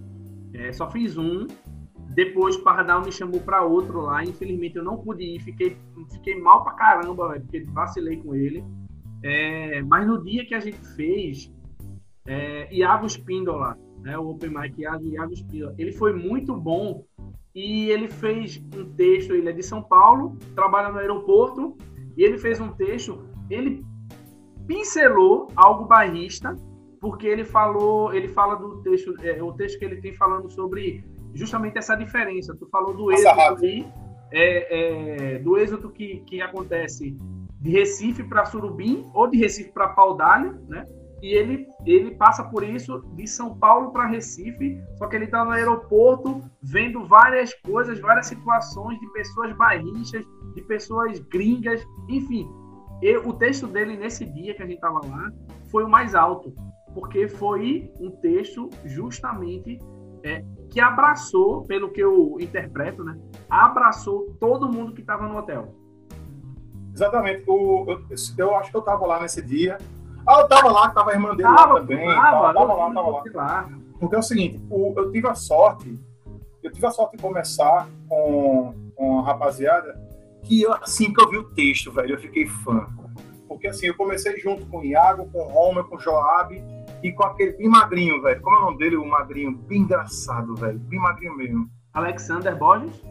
[0.54, 1.48] É, só fiz um.
[2.14, 4.24] Depois o Pardal me chamou para outro lá.
[4.24, 5.40] Infelizmente eu não pude ir.
[5.40, 5.78] Fiquei,
[6.12, 8.64] fiquei mal pra caramba, véio, porque vacilei com ele.
[9.24, 11.52] É, mas no dia que a gente fez,
[12.26, 17.06] é, Iago Spindola, né, o Open Mic Iago, Iago Spindola, ele foi muito bom
[17.56, 21.76] e ele fez um texto, ele é de São Paulo, trabalha no aeroporto,
[22.16, 23.84] e ele fez um texto, ele
[24.68, 26.56] pincelou algo barrista,
[27.00, 31.04] porque ele falou, ele fala do texto, é, o texto que ele tem falando sobre
[31.34, 32.56] justamente essa diferença.
[32.56, 33.88] Tu falou do êxodo aí,
[34.32, 37.16] é, é, do êxodo que, que acontece
[37.60, 40.86] de Recife para Surubim ou de Recife para Paudalho, né?
[41.22, 45.44] E ele, ele passa por isso de São Paulo para Recife, só que ele está
[45.44, 52.48] no aeroporto vendo várias coisas, várias situações de pessoas bairristas, de pessoas gringas, enfim.
[53.02, 55.32] E o texto dele nesse dia que a gente estava lá
[55.70, 56.54] foi o mais alto,
[56.94, 59.80] porque foi um texto justamente
[60.24, 63.18] é, que abraçou, pelo que eu interpreto, né?
[63.50, 65.76] Abraçou todo mundo que estava no hotel.
[66.94, 67.44] Exatamente.
[67.48, 68.02] O, eu,
[68.38, 69.78] eu, acho que eu estava lá nesse dia.
[70.26, 72.08] Ah, eu estava lá, estava a irmã dele tava, lá também.
[72.08, 73.24] Tava, tava, lá, tava lá.
[73.34, 73.70] lá.
[74.00, 76.00] Porque é o seguinte, o, eu tive a sorte,
[76.64, 80.07] eu tive a sorte de começar com, com a rapaziada
[80.44, 82.88] que eu, assim que eu vi o texto, velho, eu fiquei fã.
[83.48, 86.62] Porque assim, eu comecei junto com o Iago, com o Homer, com o Joab
[87.04, 88.42] e com aquele bem magrinho, velho.
[88.42, 88.98] Como é o nome dele?
[88.98, 90.78] O magrinho, bem engraçado, velho.
[90.80, 91.70] Bem magrinho mesmo.
[91.94, 93.02] Alexander Borges?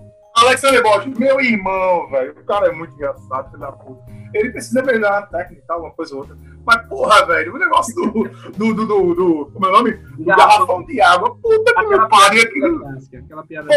[0.47, 2.33] Alexander Borges, meu irmão, velho.
[2.33, 4.03] O cara é muito engraçado, filho da puta.
[4.33, 6.37] Ele precisa melhorar a técnica e tal, uma coisa ou outra.
[6.65, 8.29] Mas, porra, velho, o negócio do.
[8.53, 9.93] do, do, do, do como é o nome?
[9.93, 11.37] Do garrafão de água.
[11.37, 12.85] Puta que me pariu aquilo.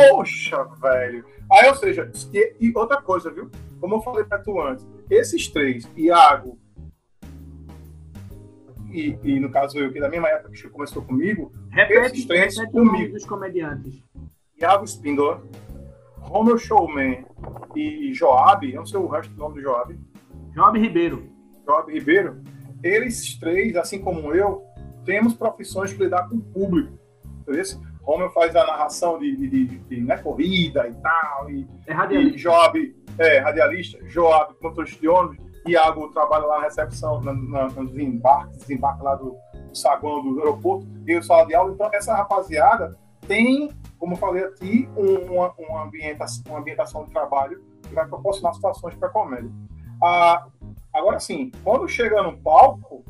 [0.10, 1.26] Poxa, velho.
[1.52, 3.50] Aí, ou seja, e, e, outra coisa, viu?
[3.80, 6.60] Como eu falei pra tu antes, esses três, Iago,
[8.92, 12.58] e, e no caso eu, que da mesma época que começou comigo, repete, esses três
[12.58, 13.14] repete comigo.
[13.14, 14.04] dos comediantes.
[14.60, 15.42] Iago Spindola,
[16.22, 17.26] Romeo Showman
[17.76, 19.98] e Joab, eu não sei o resto do nome do Joab.
[20.54, 21.30] Joab Ribeiro.
[21.66, 22.42] Joab Ribeiro.
[22.84, 24.64] Eles três, assim como eu,
[25.06, 26.98] temos profissões que lidar com o público.
[27.42, 27.64] Entendeu?
[28.02, 31.50] Romeo faz a narração de, de, de, de né, corrida e tal.
[31.50, 32.36] E, é radialista.
[32.36, 34.00] E Joab é radialista.
[34.08, 35.38] Joab, motorista de ônibus.
[35.68, 39.36] Iago trabalha lá na recepção, na, na, no desembarque, desembarque lá do,
[39.68, 40.88] do saguão do aeroporto.
[41.06, 41.74] Eu sala de aula.
[41.74, 42.98] Então, essa rapaziada
[43.28, 43.70] tem
[44.00, 48.96] como eu falei aqui, uma, uma, ambientação, uma ambientação de trabalho que vai proporcionar situações
[48.96, 49.52] para comédia.
[50.02, 50.48] Ah,
[50.94, 53.04] agora, sim, quando chega no palco,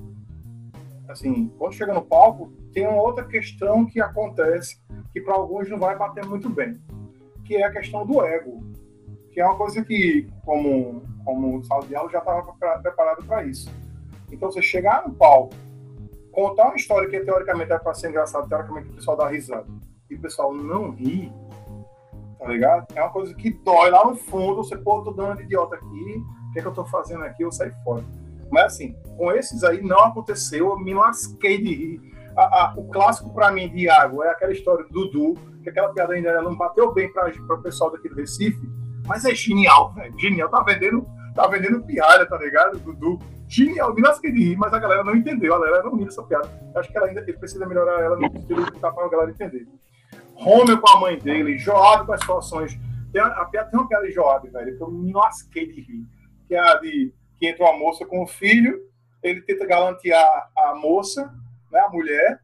[1.07, 4.81] assim, quando chega no palco, tem uma outra questão que acontece
[5.13, 6.81] que para alguns não vai bater muito bem,
[7.45, 8.63] que é a questão do ego,
[9.31, 13.71] que é uma coisa que, como, como sala de aula, já estava preparado para isso.
[14.31, 15.55] Então, você chegar no palco,
[16.31, 19.67] contar uma história que teoricamente é para ser engraçada, teoricamente o pessoal dá risada,
[20.09, 21.31] e o pessoal não ri,
[22.37, 22.87] tá ligado?
[22.95, 24.57] É uma coisa que dói lá no fundo.
[24.57, 27.43] Você, pô, tô dando de idiota aqui, o que é que eu tô fazendo aqui?
[27.43, 28.03] Eu saí fora.
[28.51, 32.01] Mas assim, com esses aí não aconteceu, eu me lasquei de rir.
[32.35, 35.93] A, a, o clássico para mim de Iago é aquela história do Dudu, que aquela
[35.93, 38.59] piada ainda não bateu bem para o pessoal daqui do Recife,
[39.05, 40.17] mas é genial, velho.
[40.17, 41.05] Genial, tá vendendo,
[41.35, 42.79] tá vendendo piada, tá ligado?
[42.79, 43.19] Dudu.
[43.47, 46.23] Genial, me lasquei de rir, mas a galera não entendeu, a galera não riu essa
[46.23, 46.47] piada.
[46.73, 49.67] Eu acho que ela ainda precisa melhorar ela no estilo que tá pra galera entender.
[50.39, 52.79] Homer com a mãe dele, Joab com as situações.
[53.11, 56.05] Tem, a, tem uma piada de Joab, velho, que eu me lasquei de rir.
[56.47, 58.81] Que é a de que entra uma moça com o filho,
[59.23, 61.33] ele tenta galantear a moça,
[61.71, 62.39] né, a mulher,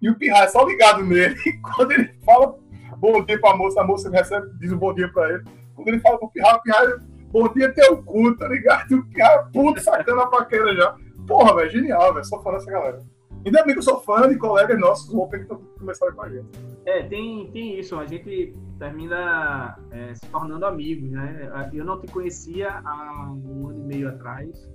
[0.00, 1.36] e o Pirra é só ligado nele.
[1.74, 2.58] Quando ele fala
[2.98, 5.44] bom dia pra moça, a moça recebe, diz um bom dia pra ele.
[5.74, 6.98] Quando ele fala pro Pirra, o Pirra,
[7.30, 8.90] bom dia teu cu, tá ligado?
[8.90, 10.94] E o Pirra, é puto, sacando a paqueira já.
[11.26, 13.15] Porra, velho, genial, velho, só falando essa galera.
[13.46, 16.48] Ainda bem que eu sou fã de colegas nossos Open que começaram com a gente.
[16.84, 17.96] É, tem, tem isso.
[17.96, 21.48] A gente termina é, se tornando amigos, né?
[21.72, 24.68] Eu não te conhecia há um ano e meio atrás.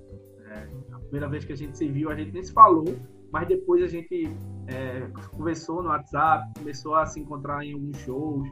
[0.49, 2.85] É, a primeira vez que a gente se viu, a gente nem se falou,
[3.29, 4.33] mas depois a gente
[4.67, 5.05] é,
[5.35, 8.47] conversou no WhatsApp, começou a se encontrar em alguns shows,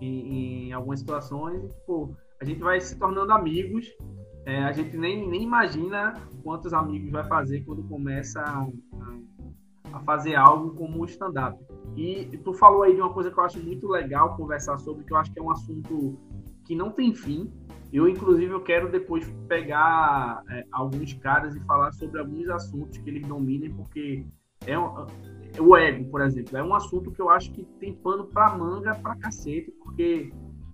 [0.00, 1.62] em, em algumas situações.
[1.62, 3.86] E, pô, a gente vai se tornando amigos.
[4.46, 9.33] É, a gente nem, nem imagina quantos amigos vai fazer quando começa a, a
[10.00, 11.58] fazer algo como o stand-up.
[11.96, 15.12] E tu falou aí de uma coisa que eu acho muito legal conversar sobre, que
[15.12, 16.18] eu acho que é um assunto
[16.64, 17.52] que não tem fim.
[17.92, 23.08] Eu, inclusive, eu quero depois pegar é, alguns caras e falar sobre alguns assuntos que
[23.08, 24.26] eles dominem, porque
[24.66, 24.76] é,
[25.60, 28.94] o ego, por exemplo, é um assunto que eu acho que tem pano para manga
[28.96, 30.32] para cacete, porque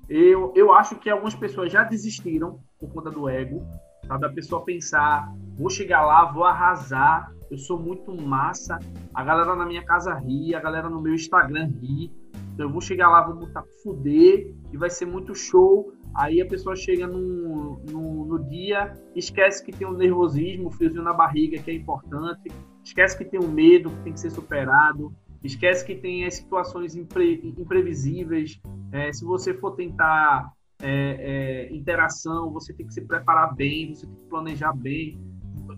[0.08, 3.66] eu, eu acho que algumas pessoas já desistiram por conta do ego,
[4.06, 4.26] sabe?
[4.26, 8.78] A pessoa pensar, vou chegar lá, vou arrasar, eu sou muito massa,
[9.12, 12.12] a galera na minha casa ri, a galera no meu Instagram ri,
[12.60, 15.92] então eu vou chegar lá, vou botar fuder e vai ser muito show.
[16.14, 21.02] Aí a pessoa chega no, no, no dia, esquece que tem um nervosismo, um friozinho
[21.02, 22.50] na barriga que é importante,
[22.84, 26.94] esquece que tem um medo que tem que ser superado, esquece que tem as situações
[26.94, 28.60] impre, imprevisíveis.
[28.92, 34.06] É, se você for tentar é, é, interação, você tem que se preparar bem, você
[34.06, 35.18] tem que planejar bem.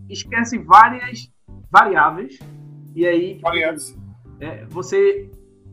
[0.08, 1.30] Esquece várias
[1.72, 2.38] variáveis
[2.94, 3.98] e aí Variantes.
[4.38, 5.30] É, você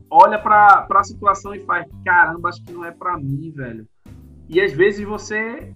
[0.10, 3.86] olha para a situação e faz caramba, acho que não é para mim, velho.
[4.48, 5.76] E às vezes você,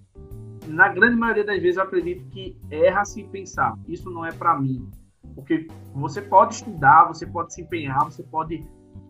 [0.66, 4.58] na grande maioria das vezes, eu acredito que erra se pensar, isso não é para
[4.58, 4.88] mim.
[5.34, 8.64] Porque você pode estudar, você pode se empenhar, você pode,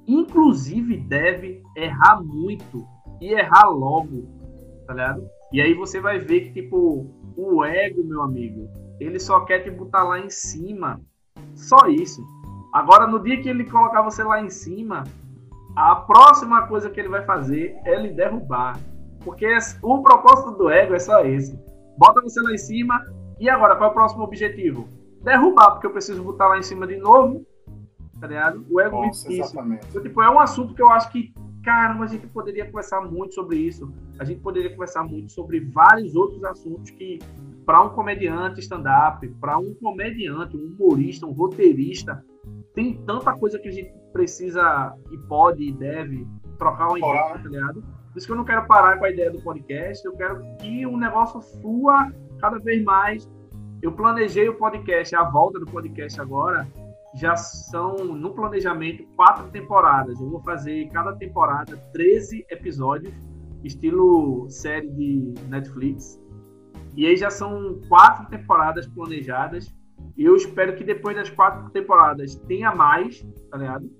[0.06, 2.86] inclusive, deve errar muito
[3.20, 4.26] e errar logo,
[4.86, 5.28] tá ligado?
[5.52, 7.06] E aí você vai ver que, tipo,
[7.36, 8.68] o ego, meu amigo,
[9.04, 11.00] ele só quer te botar lá em cima.
[11.54, 12.24] Só isso.
[12.72, 15.04] Agora, no dia que ele colocar você lá em cima,
[15.76, 18.78] a próxima coisa que ele vai fazer é lhe derrubar.
[19.24, 19.46] Porque
[19.82, 21.58] o propósito do ego é só esse.
[21.96, 23.06] Bota você lá em cima.
[23.40, 24.88] E agora, qual é o próximo objetivo?
[25.22, 27.44] Derrubar, porque eu preciso botar lá em cima de novo.
[28.20, 28.64] Tá ligado?
[28.70, 29.58] O ego Nossa, isso.
[29.58, 31.34] Então, tipo, é um assunto que eu acho que,
[31.64, 33.92] caramba, a gente poderia conversar muito sobre isso.
[34.18, 37.18] A gente poderia conversar muito sobre vários outros assuntos que,
[37.66, 42.24] para um comediante stand-up, para um comediante, um humorista, um roteirista,
[42.74, 46.26] tem tanta coisa que a gente precisa e pode e deve
[46.58, 47.82] trocar uma ideia, tá ligado?
[47.82, 50.86] Por isso que eu não quero parar com a ideia do podcast, eu quero que
[50.86, 53.28] o negócio flua cada vez mais.
[53.82, 56.66] Eu planejei o podcast, a volta do podcast agora,
[57.14, 60.20] já são, no planejamento, quatro temporadas.
[60.20, 63.12] Eu vou fazer cada temporada 13 episódios,
[63.64, 66.20] estilo série de Netflix.
[66.96, 69.74] E aí já são quatro temporadas planejadas.
[70.16, 73.90] E eu espero que depois das quatro temporadas tenha mais, tá ligado?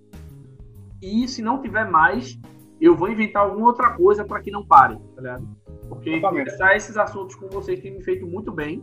[1.02, 2.38] E se não tiver mais,
[2.80, 5.48] eu vou inventar alguma outra coisa para que não pare, tá ligado?
[5.88, 8.82] Porque conversar esses assuntos com vocês tem me feito muito bem.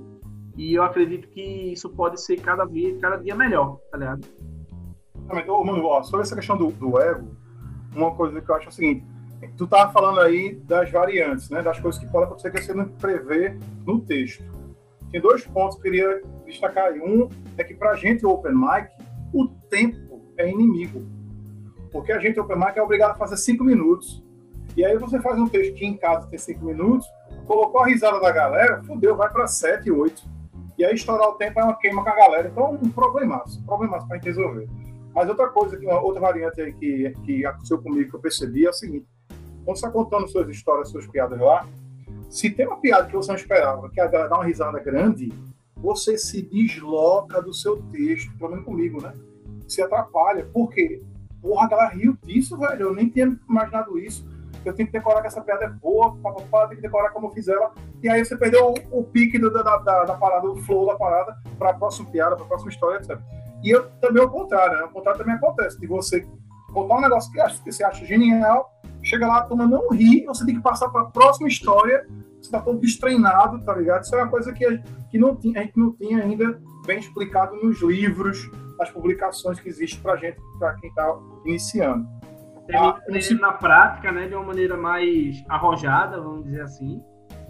[0.57, 4.27] E eu acredito que isso pode ser cada, vez, cada dia melhor, tá ligado?
[5.47, 7.35] Ô, mano, ó, sobre essa questão do, do ego,
[7.95, 9.05] uma coisa que eu acho é o seguinte:
[9.49, 11.61] tu tava falando aí das variantes, né?
[11.61, 14.43] Das coisas que podem acontecer que você não prevê no texto.
[15.11, 16.93] Tem dois pontos que eu queria destacar.
[16.93, 17.27] Um
[17.57, 18.89] é que pra gente, o Open Mic,
[19.33, 21.05] o tempo é inimigo.
[21.91, 24.23] Porque a gente, Open Mic, é obrigado a fazer cinco minutos.
[24.75, 27.05] E aí você faz um texto que em casa tem cinco minutos,
[27.45, 30.23] colocou a risada da galera, fudeu, vai para sete, oito.
[30.77, 32.47] E aí estourar o tempo é uma queima com a galera.
[32.47, 34.69] Então, um problemaço, problemaço pra gente resolver.
[35.13, 38.73] Mas outra coisa, outra variante aí que, que aconteceu comigo que eu percebi é o
[38.73, 39.05] seguinte:
[39.65, 41.67] quando você está contando suas histórias, suas piadas lá,
[42.29, 45.31] se tem uma piada que você não esperava, que galera dá uma risada grande,
[45.77, 49.13] você se desloca do seu texto, pelo menos comigo, né?
[49.67, 50.45] Se atrapalha.
[50.45, 51.01] Por quê?
[51.41, 52.81] Porra, a galera riu disso, velho.
[52.89, 54.25] Eu nem tinha imaginado isso.
[54.63, 57.31] Eu tenho que decorar que essa piada é boa, papapá, tenho que decorar como eu
[57.31, 57.73] fiz ela.
[58.03, 60.95] E aí você perdeu o, o pique do- da, da, da parada, o flow da
[60.95, 63.17] parada, para a próxima piada, para a próxima história, etc.
[63.63, 64.83] E eu também o contrário, né?
[64.83, 66.27] O contrário também acontece, de você
[66.71, 68.71] contar um negócio que, acha, que você acha genial,
[69.03, 72.05] chega lá, a turma não ri, você tem que passar para a próxima história,
[72.41, 74.03] você está todo destreinado, tá ligado?
[74.03, 74.77] Isso é uma coisa que, a,
[75.09, 79.69] que não tinha, a gente não tinha ainda bem explicado nos livros, nas publicações que
[79.69, 82.07] existem para gente, para quem está iniciando.
[82.67, 87.01] Termina Ah, na prática, né, de uma maneira mais arrojada, vamos dizer assim,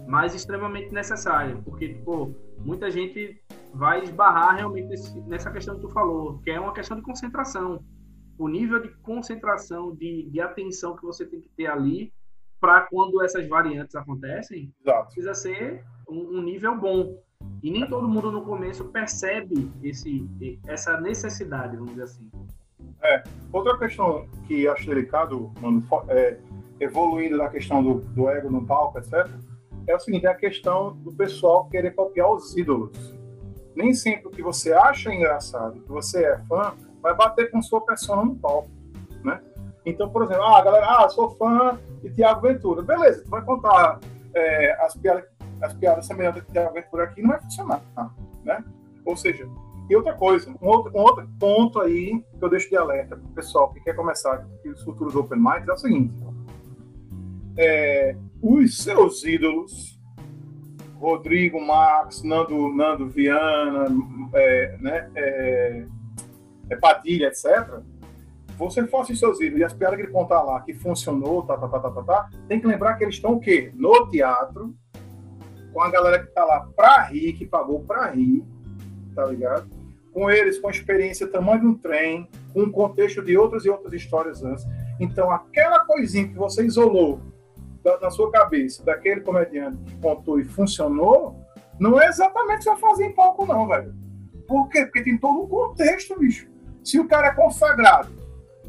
[0.06, 3.40] mas extremamente necessária, porque, tipo, muita gente
[3.72, 4.88] vai esbarrar realmente
[5.26, 7.82] nessa questão que tu falou, que é uma questão de concentração.
[8.38, 12.12] O nível de concentração, de, de atenção que você tem que ter ali
[12.60, 15.06] para quando essas variantes acontecem, Exato.
[15.06, 17.18] precisa ser um, um nível bom.
[17.62, 20.28] E nem todo mundo no começo percebe esse,
[20.66, 22.30] essa necessidade, vamos dizer assim.
[23.52, 26.38] Outra questão que acho delicado, mano, é,
[26.80, 29.28] evoluindo na questão do, do ego no palco, etc.,
[29.86, 33.14] é o seguinte, é a questão do pessoal querer copiar os ídolos.
[33.74, 37.60] Nem sempre o que você acha engraçado, o que você é fã, vai bater com
[37.60, 38.70] sua persona no palco,
[39.24, 39.40] né?
[39.84, 42.82] Então, por exemplo, ah, galera, ah, sou fã de Tiago Ventura.
[42.82, 43.98] Beleza, tu vai contar
[44.34, 45.24] é, as piadas,
[45.60, 47.82] as piadas semelhantes de Tiago Ventura aqui, não vai funcionar,
[48.44, 48.64] né?
[49.04, 49.48] Ou seja,
[49.90, 53.26] e outra coisa, um outro, um outro ponto aí que eu deixo de alerta para
[53.26, 56.14] o pessoal que quer começar os futuros Open Mics é o seguinte:
[57.58, 60.00] é, os seus ídolos,
[60.98, 63.88] Rodrigo, Max, Nando, Nando Viana,
[64.32, 65.86] é, né, é,
[66.72, 67.80] é, Padilha, etc.,
[68.56, 71.56] você for assistir seus vídeos e as piadas que ele contar lá, que funcionou, tá,
[71.56, 73.72] tá, tá, tá, tá, tá, tem que lembrar que eles estão o quê?
[73.74, 74.74] No teatro,
[75.72, 78.44] com a galera que tá lá pra rir, que pagou pra rir,
[79.14, 79.68] tá ligado?
[80.12, 83.92] Com eles, com experiência tamanho de um trem, com um contexto de outras e outras
[83.94, 84.64] histórias antes.
[85.00, 87.20] Então, aquela coisinha que você isolou
[87.82, 91.34] da, na sua cabeça, daquele comediante que contou e funcionou,
[91.80, 93.94] não é exatamente o vai fazer em palco, não, velho.
[94.46, 94.84] Por quê?
[94.84, 96.51] Porque tem todo um contexto, bicho.
[96.84, 98.12] Se o cara é consagrado,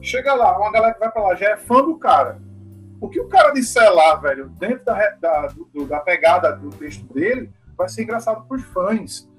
[0.02, 2.40] chega lá, uma galera que vai pra lá já é fã do cara.
[3.02, 7.12] O que o cara disser lá, velho, dentro da, da, do, da pegada do texto
[7.14, 9.30] dele, vai ser engraçado pros fãs.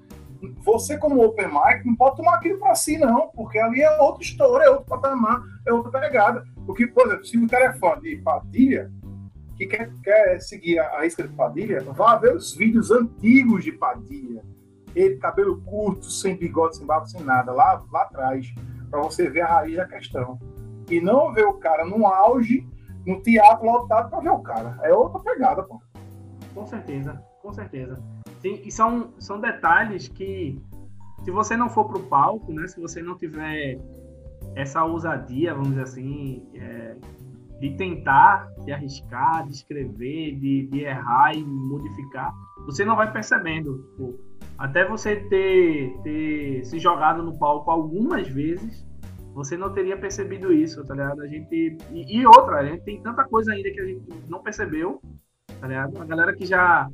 [0.63, 4.21] Você, como open mic, não pode tomar aquilo pra si, não, porque ali é outra
[4.21, 6.45] história, é outro patamar, é outra pegada.
[6.65, 8.91] Porque, por exemplo, se o cara é fã de Padilha,
[9.57, 14.43] que quer, quer seguir a, a de Padilha, vá ver os vídeos antigos de Padilha.
[14.95, 18.53] Ele, cabelo curto, sem bigode, sem barba, sem nada, lá, lá atrás,
[18.89, 20.39] para você ver a raiz da questão.
[20.89, 22.65] E não ver o cara no auge,
[23.05, 24.79] no teatro lotado para ver o cara.
[24.83, 25.81] É outra pegada, pô.
[26.53, 28.01] Com certeza, com certeza.
[28.39, 30.61] Sim, e são, são detalhes que,
[31.23, 33.79] se você não for pro palco, né, se você não tiver
[34.55, 36.95] essa ousadia, vamos dizer assim, é,
[37.59, 42.33] de tentar, de arriscar, de escrever, de, de errar e modificar,
[42.65, 43.83] você não vai percebendo.
[43.89, 44.19] Tipo,
[44.57, 48.85] até você ter, ter se jogado no palco algumas vezes,
[49.33, 51.21] você não teria percebido isso, tá ligado?
[51.21, 51.77] A gente.
[51.91, 55.01] E, e, outra, a gente tem tanta coisa ainda que a gente não percebeu,
[55.59, 56.01] tá ligado?
[56.01, 56.89] A galera que já.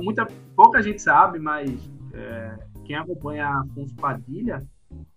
[0.00, 0.26] Muita,
[0.56, 1.70] pouca gente sabe, mas
[2.14, 4.62] é, quem acompanha Afonso Padilha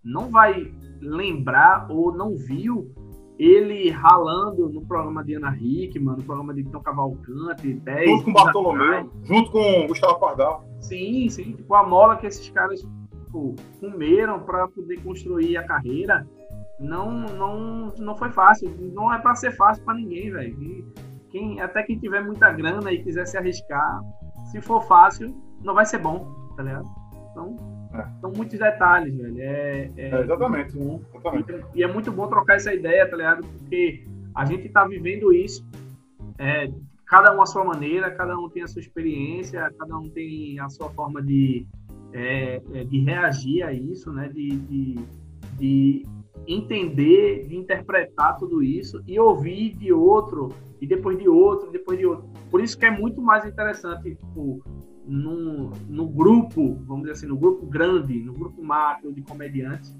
[0.03, 2.91] não vai lembrar ou não viu
[3.38, 8.09] ele ralando no programa de Ana Hickman, no programa de Tom Cavalcante, 10.
[8.09, 10.65] Junto com Bartolomeu, junto com Gustavo Pardal.
[10.79, 11.53] Sim, sim.
[11.53, 16.27] Tipo, a mola que esses caras tipo, comeram para poder construir a carreira
[16.79, 18.75] não, não, não foi fácil.
[18.93, 20.93] Não é para ser fácil para ninguém, velho.
[21.29, 24.01] Quem, até quem tiver muita grana e quiser se arriscar,
[24.51, 26.25] se for fácil, não vai ser bom,
[26.55, 26.88] tá ligado?
[27.31, 27.76] Então.
[28.21, 29.39] São muitos detalhes, velho.
[29.39, 30.77] É, é, é exatamente.
[30.77, 31.65] exatamente.
[31.75, 33.45] E, é muito bom trocar essa ideia, tá ligado?
[33.45, 35.65] Porque a gente tá vivendo isso,
[36.37, 36.69] é,
[37.05, 40.69] cada um a sua maneira, cada um tem a sua experiência, cada um tem a
[40.69, 41.65] sua forma de,
[42.13, 44.29] é, é, de reagir a isso, né?
[44.29, 44.95] De, de,
[45.57, 46.05] de
[46.47, 52.05] entender, de interpretar tudo isso e ouvir de outro, e depois de outro, depois de
[52.05, 52.29] outro.
[52.49, 54.63] Por isso que é muito mais interessante, tipo,
[55.07, 59.95] no, no grupo, vamos dizer assim, no grupo grande, no grupo macro de comediantes,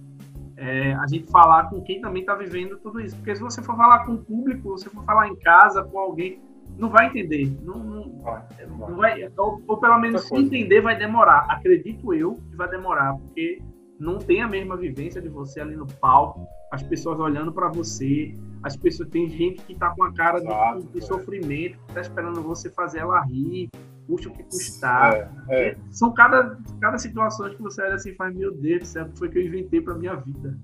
[0.57, 3.15] é, a gente falar com quem também está vivendo tudo isso.
[3.15, 5.99] Porque se você for falar com o público, se você for falar em casa com
[5.99, 6.41] alguém,
[6.77, 7.55] não vai entender.
[7.63, 11.45] Não, não, vai, não vai, ou, ou, pelo menos se entender vai demorar.
[11.49, 13.61] Acredito eu que vai demorar, porque
[13.99, 18.35] não tem a mesma vivência de você ali no palco, as pessoas olhando para você,
[18.61, 22.01] as pessoas tem gente que está com a cara Exato, de, de sofrimento, que está
[22.01, 23.69] esperando você fazer ela rir,
[24.07, 25.31] custe o que custar.
[25.49, 25.77] É, é.
[25.91, 29.09] São cada, cada situações que você olha assim e faz, meu Deus do céu, o
[29.09, 30.57] que foi que eu inventei para minha vida?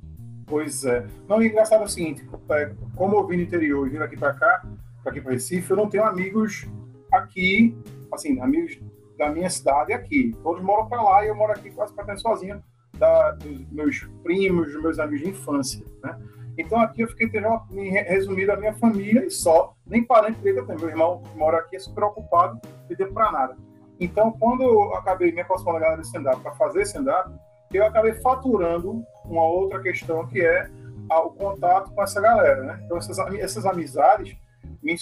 [0.48, 1.06] Pois é.
[1.28, 4.18] Não, o engraçado é o seguinte, é, como eu vim no interior e vim aqui
[4.18, 4.66] para cá,
[5.04, 6.66] para aqui para Recife, eu não tenho amigos
[7.12, 7.78] aqui,
[8.12, 8.80] assim, amigos
[9.18, 10.36] da minha cidade aqui.
[10.42, 12.64] Todos moram para lá e eu moro aqui quase para sozinho,
[12.98, 16.18] da, dos meus primos, dos meus amigos de infância, né?
[16.58, 17.30] Então aqui eu fiquei
[17.72, 20.80] me resumido a minha família e só, nem parente eu tenho.
[20.80, 23.58] Meu irmão que mora aqui é super ocupado e deu para nada.
[24.00, 27.32] Então quando eu acabei me aproximando da galera de stand-up para fazer stand-up,
[27.74, 30.70] eu acabei faturando uma outra questão que é
[31.10, 32.82] o contato com essa galera, né?
[32.86, 34.36] Então essas, essas amizades
[34.82, 34.96] me,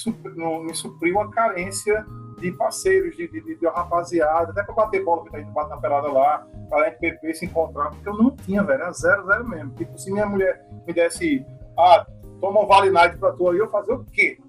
[0.63, 2.05] me supriu uma carência
[2.41, 5.77] de parceiros, de, de, de, rapaziada, até para bater bola, que a gente bate na
[5.77, 9.25] pelada lá, para a gente beber, se encontrar, porque eu não tinha, velho, era zero,
[9.25, 9.71] zero mesmo.
[9.75, 11.45] Tipo, se minha mulher me desse,
[11.77, 12.05] ah,
[12.39, 14.39] toma um Vale Night pra tu aí, eu fazer o quê?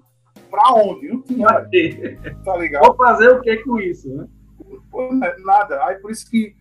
[0.49, 1.07] Pra onde?
[1.07, 1.47] Não tinha,
[2.43, 2.85] Tá ligado?
[2.85, 4.27] Vou fazer o que com isso, né?
[5.23, 5.83] É, nada.
[5.85, 6.55] Aí por isso que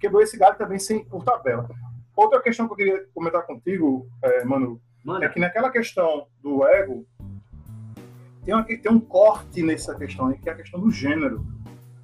[0.00, 1.68] quebrou esse galho também sem por tabela.
[2.16, 5.24] Outra questão que eu queria comentar contigo, é, Manu, Mano.
[5.24, 7.06] é que naquela questão do ego,
[8.46, 11.44] tem, uma, tem um corte nessa questão que é a questão do gênero.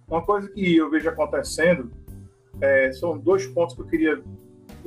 [0.08, 1.90] Uma coisa que eu vejo acontecendo,
[2.60, 4.22] é, são dois pontos que eu queria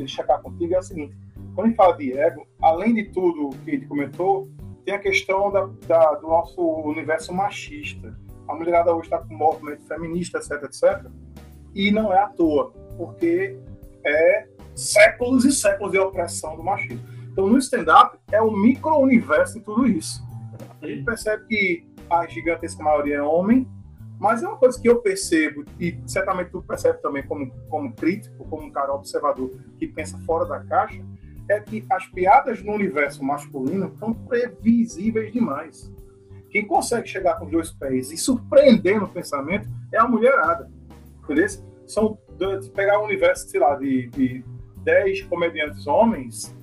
[0.05, 1.15] checar contigo, é o seguinte,
[1.55, 4.49] quando a gente fala de ego, além de tudo que gente comentou,
[4.83, 8.13] tem a questão da, da, do nosso universo machista.
[8.47, 11.09] A mulherada hoje está com movimento feminista, etc, etc.
[11.73, 13.57] E não é à toa, porque
[14.05, 17.03] é séculos e séculos de opressão do machismo.
[17.31, 20.24] Então, no stand-up, é um micro-universo em tudo isso.
[20.81, 23.67] A gente percebe que a gigantesca maioria é homem,
[24.19, 28.45] mas é uma coisa que eu percebo, e certamente tu percebe também como, como crítico,
[28.45, 31.01] como um cara observador que pensa fora da caixa,
[31.49, 35.91] é que as piadas no universo masculino são previsíveis demais.
[36.49, 40.71] Quem consegue chegar com dois pés e surpreender no pensamento é a mulherada.
[41.23, 41.45] Entendeu?
[41.85, 42.17] São,
[42.73, 44.43] pegar um universo, sei lá, de, de
[44.77, 46.55] 10 comediantes homens,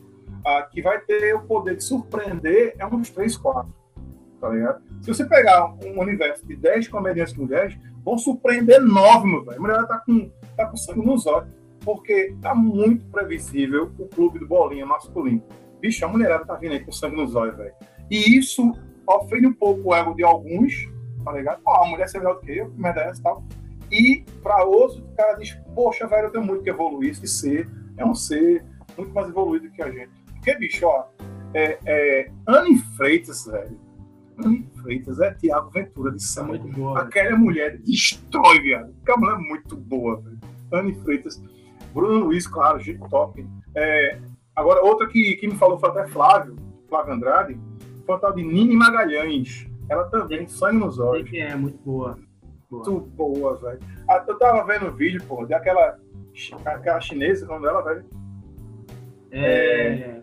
[0.44, 3.72] ah, que vai ter o poder de surpreender é uns 3, 4.
[4.42, 4.82] Tá ligado?
[5.00, 9.56] Se você pegar um universo de 10 comediantes mulheres, vão surpreender 9, meu velho.
[9.56, 11.48] A mulher tá com, tá com sangue nos olhos.
[11.84, 15.44] Porque tá muito previsível o clube do bolinha masculino.
[15.80, 17.72] Bicho, a mulherada tá vindo aí com sangue nos olhos, velho.
[18.10, 18.72] E isso
[19.06, 20.90] ofende um pouco o ego de alguns,
[21.24, 21.60] tá ligado?
[21.64, 23.44] A mulher é melhor do que eu, que merda é essa tal.
[23.92, 27.70] E para outros, o cara diz, poxa, velho, eu tenho muito que evoluir, esse ser
[27.96, 28.64] é um ser
[28.98, 30.10] muito mais evoluído que a gente.
[30.32, 31.04] Porque, bicho, ó,
[31.54, 33.91] é, é, Anne Freitas, velho.
[34.38, 36.58] Anne Freitas é Tiago Ventura de Samba.
[36.96, 38.94] Aquela mulher destrói, viado.
[39.02, 40.38] Aquela mulher é muito boa, velho.
[40.72, 41.42] Anne Freitas.
[41.92, 43.46] Bruno Luiz, claro, gente top.
[43.74, 44.18] É,
[44.56, 46.56] agora, outra que, que me falou foi até Flávio,
[46.88, 47.60] Flávio Andrade,
[48.06, 49.66] foi a tal de Nini Magalhães.
[49.88, 51.30] Ela também, sangue nos olhos.
[51.34, 52.18] É, muito boa.
[52.70, 53.80] Muito boa, velho.
[54.08, 55.98] Ah, eu tava vendo o vídeo, pô, daquela
[56.64, 58.04] aquela chinesa, como dela, velho.
[59.30, 60.22] É.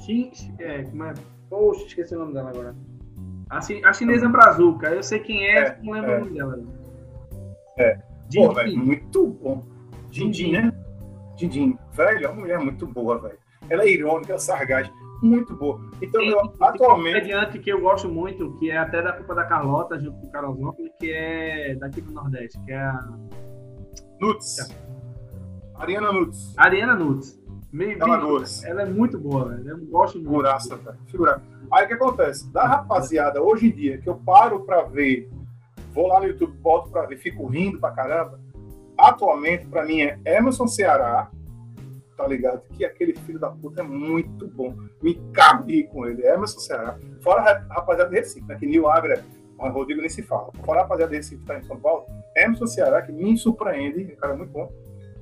[0.00, 1.14] Xin, é, como é?
[1.50, 2.76] Poxa, esqueci o nome dela agora.
[3.50, 4.88] A, a chinesa Brazuca.
[4.88, 6.16] Eu sei quem é, é não lembro é.
[6.16, 6.58] o nome dela.
[7.76, 7.98] É.
[8.32, 9.66] Pô, velho, muito bom.
[10.08, 10.72] Dindim, né?
[11.36, 11.76] Dindim.
[11.92, 13.38] Velho, é uma mulher muito boa, velho.
[13.68, 15.80] Ela é irônica, sargástica, muito boa.
[16.00, 17.16] Então, tem, eu, tem atualmente.
[17.16, 20.26] Um comediante que eu gosto muito, que é até da culpa da Carlota, junto com
[20.26, 23.08] o Carlos Zócoli, que é daqui do Nordeste, que é a.
[24.20, 24.74] Nuts.
[25.74, 26.54] Ariana Nuts.
[26.56, 27.39] Ariana Nuts.
[27.72, 28.64] Meio, ela, Nuts.
[28.64, 29.68] ela é muito boa, velho.
[29.68, 30.28] Eu gosto muito.
[30.28, 30.98] Figuraça, velho.
[31.06, 31.42] Figuraça.
[31.72, 32.50] Aí o que acontece?
[32.52, 35.30] Da rapaziada, hoje em dia, que eu paro pra ver,
[35.92, 38.40] vou lá no YouTube, boto pra ver, fico rindo pra caramba.
[38.98, 41.30] Atualmente, pra mim, é Emerson Ceará,
[42.16, 42.62] tá ligado?
[42.72, 44.74] Que aquele filho da puta é muito bom.
[45.00, 46.26] Me cabe com ele.
[46.26, 46.98] Emerson Ceará.
[47.22, 48.56] Fora a rapaziada de Recife, né?
[48.56, 49.24] Que Nil Agra,
[49.58, 50.50] o Rodrigo nem se fala.
[50.64, 52.04] Fora a rapaziada de Recife tá em São Paulo,
[52.36, 54.70] Emerson Ceará, que me surpreende, um cara muito bom.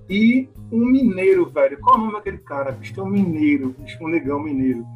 [0.08, 1.78] E um mineiro, velho.
[1.80, 2.72] Qual é o nome daquele cara?
[2.72, 4.86] Bicho, tem um mineiro, bicho, um negão mineiro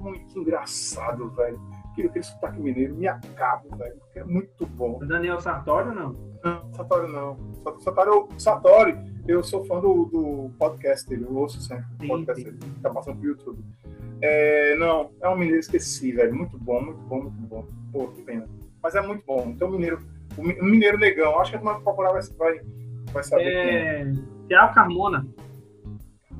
[0.00, 1.60] muito engraçado, velho.
[1.92, 4.98] Aquele, aquele sotaque mineiro me acabo, velho, porque é muito bom.
[5.00, 6.16] Daniel Sartori ou não?
[6.42, 7.36] Não, Sartori não.
[7.80, 8.96] Sartori, Sartori,
[9.28, 13.18] eu sou fã do, do podcast dele, eu ouço sempre o podcast dele, tá passando
[13.18, 13.62] pro YouTube.
[14.22, 16.34] É, não, é um mineiro esqueci, velho.
[16.34, 17.66] Muito bom, muito bom, muito bom.
[17.92, 18.48] Pô, que pena.
[18.82, 19.48] Mas é muito bom.
[19.48, 20.00] Então, o mineiro,
[20.36, 22.60] o mineiro negão, acho que a turma procurar vai, vai,
[23.12, 23.64] vai saber é...
[23.64, 24.12] quem é.
[24.48, 25.26] Tiago Carmona.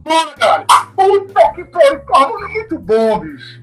[0.05, 0.65] Mano, cara,
[0.97, 3.63] puta que pariu, Carmona é muito bom, bicho.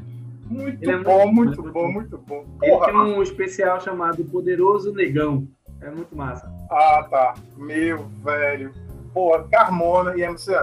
[0.49, 2.45] Muito é bom, muito, muito, bom, muito bom.
[2.61, 5.45] Ele tem um especial chamado Poderoso Negão.
[5.81, 6.49] É muito massa.
[6.71, 7.33] Ah, tá.
[7.57, 8.71] Meu velho.
[9.13, 10.53] Porra, Carmona e MC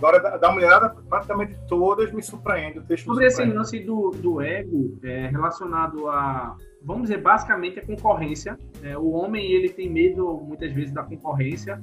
[0.00, 2.82] Agora, da, da mulherada, praticamente todas me surpreendem.
[2.96, 8.58] Sobre esse lance do, do ego é, relacionado a, vamos dizer, basicamente a concorrência.
[8.82, 11.80] É, o homem, ele tem medo, muitas vezes, da concorrência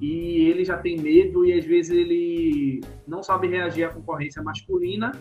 [0.00, 5.12] e ele já tem medo e às vezes ele não sabe reagir à concorrência masculina.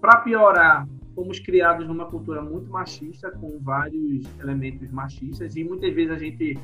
[0.00, 6.12] Para piorar, fomos criados numa cultura muito machista, com vários elementos machistas, e muitas vezes
[6.12, 6.54] a gente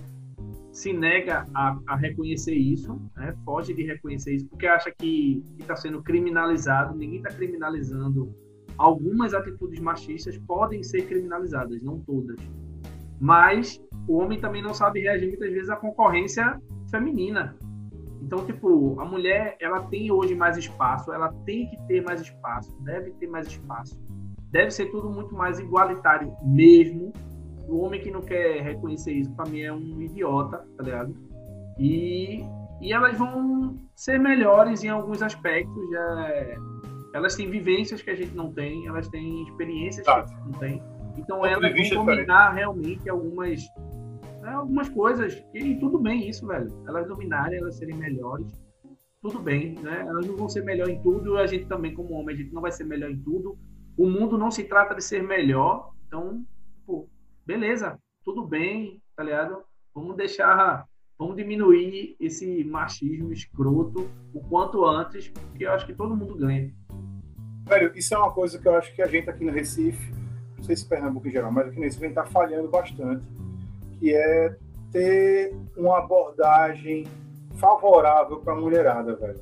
[0.70, 3.34] se nega a, a reconhecer isso, né?
[3.44, 6.96] foge de reconhecer isso, porque acha que está sendo criminalizado.
[6.96, 8.34] Ninguém está criminalizando.
[8.78, 12.36] Algumas atitudes machistas podem ser criminalizadas, não todas.
[13.20, 16.60] Mas o homem também não sabe reagir muitas vezes à concorrência
[16.90, 17.56] feminina.
[18.20, 22.72] Então, tipo, a mulher, ela tem hoje mais espaço, ela tem que ter mais espaço,
[22.82, 24.00] deve ter mais espaço.
[24.50, 27.12] Deve ser tudo muito mais igualitário mesmo.
[27.68, 31.14] O homem que não quer reconhecer isso, para mim, é um idiota, tá ligado?
[31.78, 32.44] E,
[32.80, 35.90] e elas vão ser melhores em alguns aspectos.
[35.90, 36.56] Já,
[37.14, 40.22] elas têm vivências que a gente não tem, elas têm experiências tá.
[40.22, 40.82] que a gente não tem.
[41.16, 43.60] Então, elas vão dominar realmente algumas
[44.42, 46.68] né, algumas coisas, e tudo bem isso, velho.
[46.86, 48.46] Elas dominarem, elas serem melhores,
[49.22, 50.00] tudo bem, né?
[50.00, 52.60] Elas não vão ser melhor em tudo, a gente também, como homem, a gente não
[52.60, 53.56] vai ser melhor em tudo.
[53.96, 56.44] O mundo não se trata de ser melhor, então,
[56.84, 57.08] pô,
[57.46, 59.62] beleza, tudo bem, tá ligado?
[59.94, 60.86] Vamos deixar,
[61.16, 66.74] vamos diminuir esse machismo escroto o quanto antes, porque eu acho que todo mundo ganha.
[67.64, 70.12] Velho, isso é uma coisa que eu acho que a gente aqui no Recife,
[70.56, 73.24] não sei se Pernambuco em geral, mas aqui no Recife a gente tá falhando bastante
[73.98, 74.56] que é
[74.90, 77.06] ter uma abordagem
[77.54, 79.40] favorável para a mulherada, velho.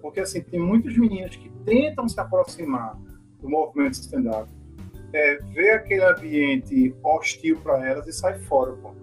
[0.00, 2.96] Porque, assim, tem muitos meninos que tentam se aproximar
[3.40, 4.48] do movimento stand-up,
[5.12, 8.94] é, vê aquele ambiente hostil para elas e sai fora, pô.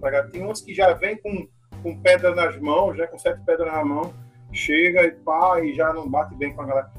[0.00, 1.48] Tá tem uns que já vem com,
[1.82, 4.12] com pedra nas mãos, já com sete pedras na mão,
[4.52, 6.92] chega e pá, e já não bate bem com a galera.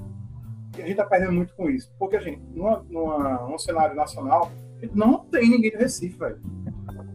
[0.78, 1.92] E a gente está perdendo muito com isso.
[1.98, 4.52] Porque, a gente, numa, numa, num cenário nacional,
[4.94, 6.40] não tem ninguém do Recife, velho.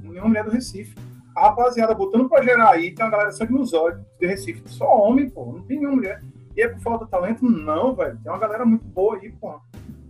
[0.02, 0.94] Nenhuma mulher do Recife.
[1.36, 4.62] A rapaziada botando pra gerar aí, tem uma galera sangue nos olhos de Recife.
[4.66, 5.46] Só homem, pô.
[5.46, 6.22] Não tem nenhuma mulher.
[6.56, 7.44] E é por falta de talento?
[7.44, 8.18] Não, velho.
[8.22, 9.60] Tem uma galera muito boa aí, pô.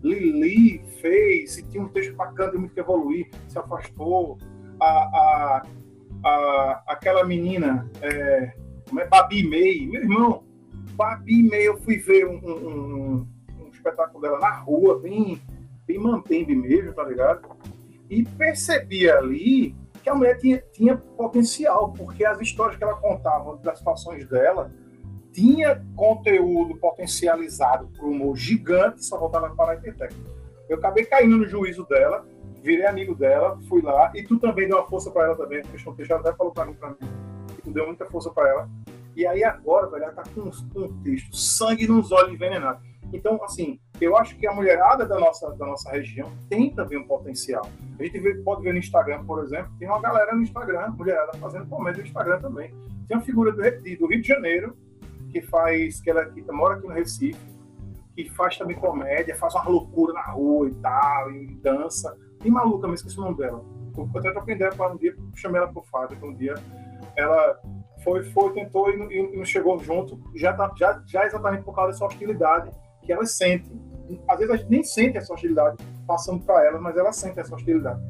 [0.02, 4.38] Lili fez, se tinha um texto bacana, tem muito que evoluir, se afastou.
[4.80, 5.62] A, a,
[6.24, 8.54] a, aquela menina, é,
[8.88, 9.06] como é?
[9.06, 10.42] Babi May, meu irmão,
[10.94, 13.26] Babi May, eu fui ver um, um
[13.80, 15.40] espetáculo dela na rua, bem,
[15.86, 17.48] bem mantendo mesmo, tá ligado?
[18.08, 23.56] E percebi ali que a mulher tinha, tinha potencial, porque as histórias que ela contava
[23.58, 24.70] das situações dela
[25.32, 30.14] tinha conteúdo potencializado para o humor gigante, só voltava para a Intertech.
[30.68, 32.26] Eu acabei caindo no juízo dela,
[32.62, 35.88] virei amigo dela, fui lá, e tu também deu uma força para ela também, porque
[35.88, 36.96] o Teixeira até falou para mim, para mim,
[37.54, 38.70] que tu deu muita força para ela.
[39.16, 40.50] E aí agora, velho, ela tá com
[40.80, 42.80] um texto, sangue nos olhos envenenado.
[43.12, 47.06] Então, assim, eu acho que a mulherada da nossa, da nossa região tem também um
[47.06, 47.66] potencial.
[47.98, 51.36] A gente vê, pode ver no Instagram, por exemplo, tem uma galera no Instagram, mulherada
[51.38, 52.72] fazendo comédia no Instagram também.
[53.08, 54.76] Tem uma figura do, do Rio de Janeiro,
[55.30, 57.38] que faz, que ela que mora aqui no Recife,
[58.14, 62.16] que faz também comédia, faz uma loucura na rua e tal, e dança.
[62.40, 63.64] Tem maluca, mas esqueci o nome dela.
[63.96, 66.54] Eu até troquei ideia para um dia, chamei ela pro Fábio, um dia
[67.16, 67.60] ela
[68.02, 71.92] foi, foi tentou e, e, não chegou junto, já, tá, já, já exatamente por causa
[71.92, 72.70] dessa hostilidade
[73.02, 73.80] que elas sentem.
[74.28, 75.76] Às vezes a gente nem sente essa hostilidade
[76.06, 78.00] passando para elas, mas ela sente essa hostilidade.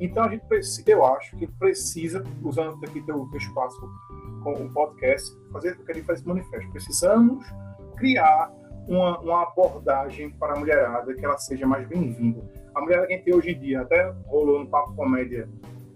[0.00, 0.44] Então a gente
[0.86, 3.80] eu acho que precisa, usando aqui teu, teu espaço
[4.42, 6.70] com o podcast, fazer o que ele faz esse manifesto.
[6.70, 7.44] Precisamos
[7.96, 8.52] criar
[8.86, 12.40] uma, uma, abordagem para a mulherada que ela seja mais bem-vinda.
[12.74, 15.48] A mulherada que a gente tem hoje em dia, até rolou no Papo Comédia,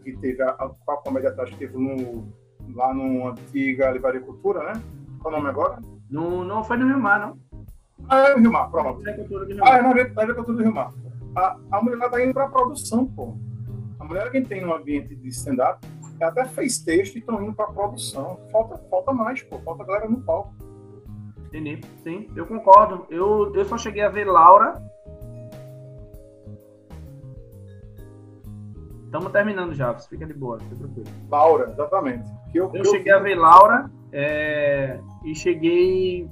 [0.03, 2.27] que teve a, a Papo Comédia atrás, que teve no,
[2.75, 4.83] lá no antiga Livraria Cultura, né?
[5.21, 5.81] Qual o nome agora?
[6.11, 7.52] No, não foi no Rio Mar, não.
[8.09, 9.03] Ah, é no Rio Mar, pronto.
[9.63, 10.93] Ah, é na Livraria Cultura do Rio Mar.
[11.35, 13.37] A, a mulherada está indo para a produção, pô.
[13.99, 15.87] A mulher que tem um ambiente de stand-up
[16.21, 18.39] até fez texto e estão indo para produção.
[18.51, 19.59] Falta, falta mais, pô.
[19.61, 20.55] Falta galera no palco.
[21.47, 21.81] Entendi.
[22.03, 23.07] Sim, eu concordo.
[23.11, 24.83] Eu, eu só cheguei a ver Laura.
[29.05, 31.07] Estamos terminando já, você fica de boa, fica tranquilo.
[31.31, 32.31] Laura, exatamente.
[32.55, 36.31] Eu, eu, eu cheguei a ver Laura é, e cheguei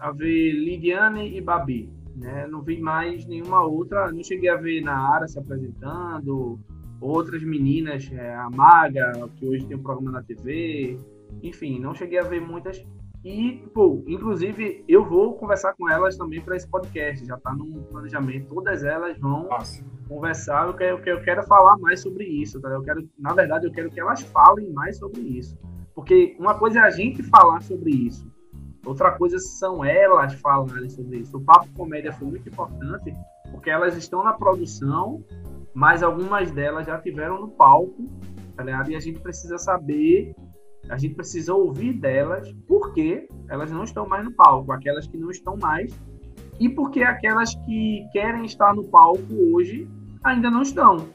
[0.00, 1.90] a ver Lidiane e Babi.
[2.16, 2.46] Né?
[2.46, 4.10] Não vi mais nenhuma outra.
[4.10, 6.58] Não cheguei a ver na área se apresentando
[7.00, 10.98] outras meninas, é, a Maga, que hoje tem um programa na TV,
[11.42, 12.84] enfim, não cheguei a ver muitas.
[13.24, 17.82] E, pô, inclusive, eu vou conversar com elas também para esse podcast, já está no
[17.84, 19.84] planejamento, todas elas vão Nossa.
[20.08, 22.68] conversar, eu quero, eu quero falar mais sobre isso, tá?
[22.68, 25.58] eu quero, na verdade, eu quero que elas falem mais sobre isso,
[25.94, 28.24] porque uma coisa é a gente falar sobre isso,
[28.84, 31.36] outra coisa são elas falarem sobre isso.
[31.36, 33.12] O Papo Comédia foi muito importante,
[33.50, 35.24] porque elas estão na produção
[35.78, 38.04] mas algumas delas já tiveram no palco,
[38.56, 38.90] tá ligado?
[38.90, 40.34] E a gente precisa saber,
[40.88, 45.30] a gente precisa ouvir delas porque elas não estão mais no palco, aquelas que não
[45.30, 45.96] estão mais,
[46.58, 49.22] e porque aquelas que querem estar no palco
[49.52, 49.88] hoje
[50.24, 51.08] ainda não estão.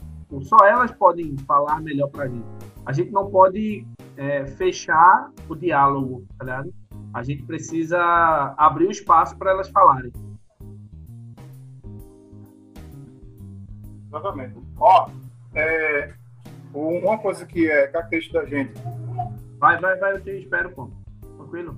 [0.44, 2.46] Só elas podem falar melhor pra gente.
[2.86, 3.86] A gente não pode
[4.16, 6.74] é, fechar o diálogo, tá ligado?
[7.14, 8.00] A gente precisa
[8.58, 10.12] abrir o espaço para elas falarem.
[14.08, 14.56] Exatamente.
[14.80, 15.10] Ó,
[15.54, 16.14] é,
[16.74, 18.74] uma coisa que é característica da gente.
[19.60, 20.90] Vai, vai, vai, eu te espero, pô.
[21.38, 21.78] Tranquilo.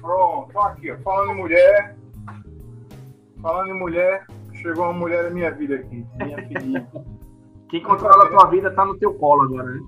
[0.00, 1.96] Pronto, aqui, ó, falando em mulher.
[3.40, 6.90] Falando em mulher, chegou uma mulher da minha vida aqui, minha filhinha.
[7.70, 9.80] Quem controla a tua vida tá no teu colo agora, né?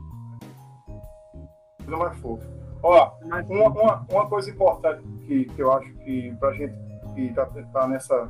[1.86, 2.42] Não mais fofo.
[2.82, 6.74] Ó, uma, uma, uma coisa importante que, que eu acho que pra gente
[7.14, 8.28] que está tá nessa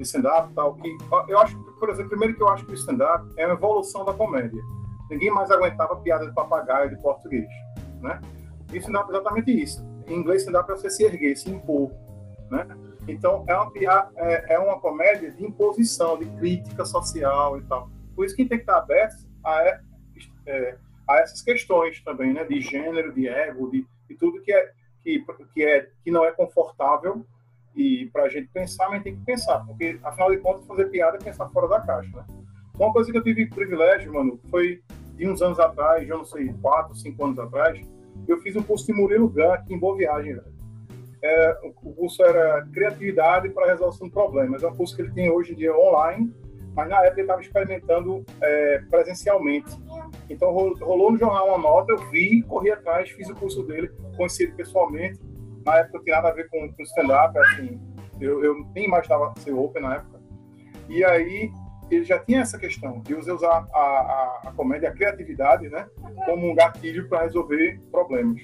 [0.00, 0.96] stand-up tal, que
[1.28, 4.12] eu acho, por exemplo, primeiro que eu acho que o stand-up é uma evolução da
[4.12, 4.60] comédia.
[5.10, 7.48] Ninguém mais aguentava piada de papagaio de português,
[8.00, 8.20] né?
[8.72, 9.86] E stand-up é exatamente isso.
[10.06, 11.92] Em inglês, stand-up é você se erguer, se impor,
[12.50, 12.66] né?
[13.06, 13.72] Então, é uma,
[14.16, 17.90] é, é uma comédia de imposição, de crítica social e tal.
[18.14, 19.80] Por isso que tem que estar aberto a,
[20.46, 20.76] é,
[21.08, 22.44] a essas questões também, né?
[22.44, 24.72] De gênero, de ego, de, de tudo que é,
[25.02, 27.24] que, que, é, que não é confortável
[27.74, 31.16] e para a gente pensar, mas tem que pensar, porque afinal de contas, fazer piada
[31.16, 32.24] é pensar fora da caixa, né?
[32.78, 34.82] Uma coisa que eu tive privilégio, mano, foi
[35.14, 37.80] de uns anos atrás, já não sei, quatro, cinco anos atrás,
[38.26, 40.52] eu fiz um curso de Murilo Gun aqui em Boa Viagem, velho.
[41.22, 44.62] É, o curso era Criatividade para Resolução de Problemas.
[44.62, 46.34] É um curso que ele tem hoje em dia online,
[46.74, 49.70] mas na época ele estava experimentando é, presencialmente
[50.28, 54.44] Então rolou no jornal uma nota, eu vi, corri atrás, fiz o curso dele, conheci
[54.44, 55.20] ele pessoalmente.
[55.64, 57.80] Na época não tinha nada a ver com, com stand-up, assim,
[58.20, 60.20] eu, eu nem imaginava ser open na época.
[60.88, 61.50] E aí
[61.90, 65.86] ele já tinha essa questão de usar a, a, a comédia, a criatividade, né,
[66.24, 68.40] como um gatilho para resolver problemas.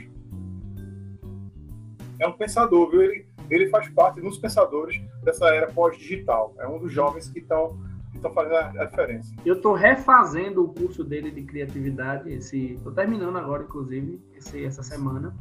[2.20, 3.02] É um pensador, viu?
[3.02, 6.55] Ele, ele faz parte dos pensadores dessa era pós-digital.
[6.59, 7.78] É um dos jovens que estão
[8.19, 9.35] estão fazendo a, diferença.
[9.45, 14.82] Eu estou refazendo o curso dele de criatividade, esse, estou terminando agora, inclusive, esse, essa
[14.82, 15.35] semana,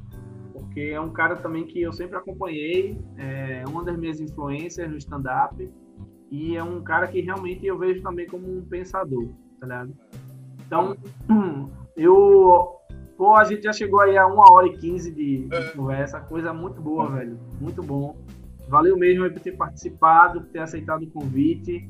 [0.54, 4.98] porque é um cara também que eu sempre acompanhei, é uma das minhas influências no
[4.98, 5.70] stand-up,
[6.30, 9.30] e é um cara que realmente eu vejo também como um pensador,
[9.60, 9.94] tá ligado?
[10.66, 10.98] Então,
[11.96, 12.74] eu.
[13.18, 15.70] Pô, a gente já chegou aí a uma hora e quinze de, de é.
[15.72, 17.40] conversa, coisa muito boa, velho.
[17.60, 18.16] Muito bom.
[18.68, 21.90] Valeu mesmo por ter participado, por ter aceitado o convite.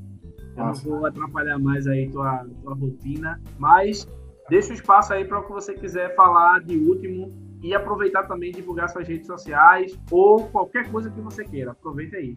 [0.58, 4.08] Eu não vou atrapalhar mais aí tua, tua rotina, mas
[4.50, 7.32] deixa o espaço aí para o que você quiser falar de último
[7.62, 11.72] e aproveitar também divulgar suas redes sociais ou qualquer coisa que você queira.
[11.72, 12.36] Aproveita aí.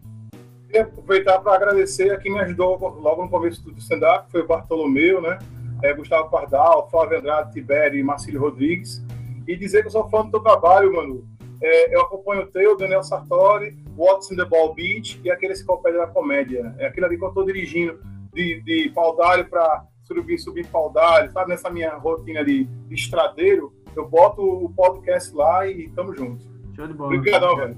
[0.71, 4.47] E aproveitar para agradecer a quem me ajudou logo no começo do stand-up, foi o
[4.47, 5.39] Bartolomeu, né?
[5.83, 9.03] É, Gustavo Pardal, Flávio Andrade, Tibério e Marcílio Rodrigues.
[9.47, 11.27] E dizer que eu sou fã do teu trabalho, mano.
[11.61, 15.99] É, eu acompanho o teu, Daniel Sartori, What's in the Ball Beach e aquele enciclopédia
[15.99, 16.73] da comédia.
[16.79, 17.99] É aquele ali que eu estou dirigindo
[18.33, 21.49] de, de paudalho para subir, subir paudalho, sabe?
[21.49, 26.43] Nessa minha rotina de, de estradeiro, eu boto o podcast lá e tamo junto.
[26.75, 27.15] Show de bola.
[27.15, 27.77] Obrigadão, velho.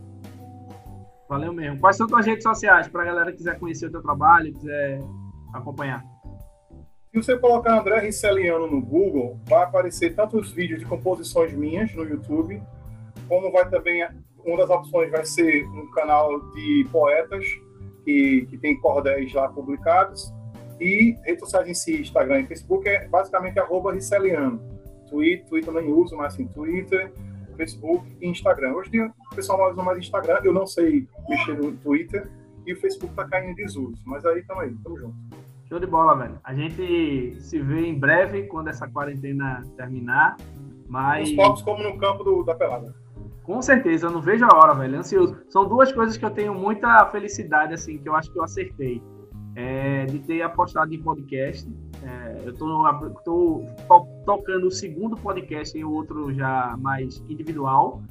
[1.27, 1.79] Valeu mesmo.
[1.79, 4.99] Quais são tuas redes sociais para a galera que quiser conhecer o teu trabalho, quiser
[5.53, 6.03] acompanhar?
[7.11, 11.93] Se você colocar André Riceliano no Google, vai aparecer tanto os vídeos de composições minhas
[11.93, 12.61] no YouTube,
[13.27, 14.05] como vai também
[14.45, 17.45] uma das opções vai ser um canal de poetas
[18.03, 20.33] que, que tem cordéis lá publicados
[20.79, 24.59] e redes sociais em si, Instagram e Facebook é basicamente arroba Riceliano.
[25.09, 27.13] Twitter, Twitter nem uso, mas assim, Twitter,
[27.55, 28.73] Facebook e Instagram.
[28.73, 32.29] Hoje o pessoal mais usa mais Instagram, eu não sei mexer no Twitter
[32.65, 33.95] e o Facebook tá caindo em desuso.
[34.05, 35.15] Mas aí, tamo aí, tamo junto.
[35.69, 36.39] Show de bola, velho.
[36.43, 40.37] A gente se vê em breve quando essa quarentena terminar.
[40.87, 41.29] Mas...
[41.29, 42.93] Os palcos como no campo do, da pelada.
[43.43, 44.97] Com certeza, eu não vejo a hora, velho.
[44.97, 45.37] Ansioso.
[45.49, 49.01] São duas coisas que eu tenho muita felicidade, assim, que eu acho que eu acertei.
[49.55, 51.69] É, de ter apostado em podcast.
[52.01, 53.63] É, eu tô,
[54.25, 58.01] tocando o segundo podcast em outro já mais individual.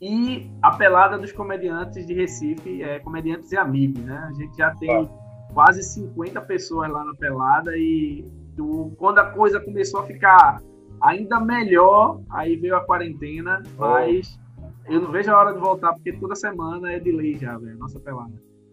[0.00, 4.28] E a pelada dos comediantes de Recife, é, comediantes e amigos, né?
[4.28, 5.10] A gente já tem
[5.52, 8.24] quase 50 pessoas lá na pelada e
[8.54, 10.60] do, quando a coisa começou a ficar
[11.00, 14.38] ainda melhor, aí veio a quarentena, mas
[14.86, 17.98] eu não vejo a hora de voltar, porque toda semana é delay já, velho, nossa
[18.00, 18.32] pelada.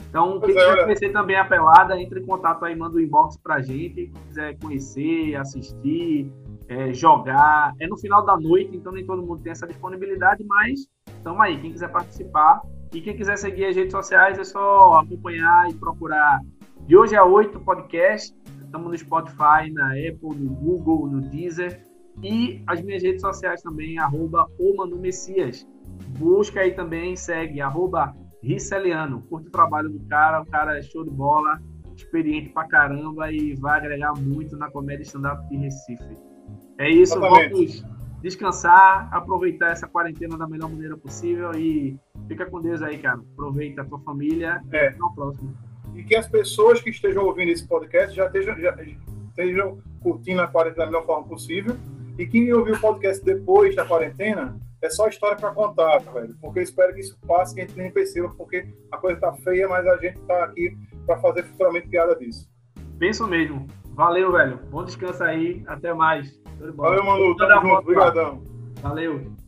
[0.10, 3.62] Então, quem quiser conhecer também a pelada, entre em contato aí, manda um inbox pra
[3.62, 4.08] gente.
[4.08, 6.30] Quem quiser conhecer, assistir,
[6.68, 7.74] é, jogar.
[7.80, 11.58] É no final da noite, então nem todo mundo tem essa disponibilidade, mas estamos aí.
[11.62, 12.62] Quem quiser participar
[12.94, 16.42] e quem quiser seguir as redes sociais, é só acompanhar e procurar.
[16.86, 18.36] De hoje a 8 podcast.
[18.62, 21.86] Estamos no Spotify, na Apple, no Google, no Deezer.
[22.22, 24.46] E as minhas redes sociais também, arroba
[25.00, 25.66] Messias.
[26.18, 29.22] Busca aí também, segue, arroba Riceliano.
[29.24, 31.62] Curte o trabalho do cara, o cara é show de bola,
[31.96, 36.18] experiente pra caramba e vai agregar muito na comédia stand-up de Recife.
[36.78, 37.52] É isso, Exatamente.
[37.52, 43.20] vamos descansar, aproveitar essa quarentena da melhor maneira possível e fica com Deus aí, cara.
[43.34, 44.88] Aproveita a tua família é.
[44.88, 45.56] até o próximo.
[45.96, 48.76] E que as pessoas que estejam ouvindo esse podcast já estejam, já
[49.30, 51.76] estejam curtindo a quarentena da melhor forma possível.
[52.18, 56.36] E quem ouviu o podcast depois da quarentena, é só história para contar, velho.
[56.42, 59.34] Porque eu espero que isso passe, que a gente nem perceba, porque a coisa tá
[59.34, 60.76] feia, mas a gente tá aqui
[61.06, 62.50] para fazer futuramente piada disso.
[62.98, 63.68] Penso mesmo.
[63.94, 64.58] Valeu, velho.
[64.70, 65.64] Bom descanso aí.
[65.68, 66.40] Até mais.
[66.76, 67.36] Valeu, Manu.
[67.36, 67.80] Tamo junto.
[67.80, 68.44] Obrigadão.
[68.82, 69.41] Valeu.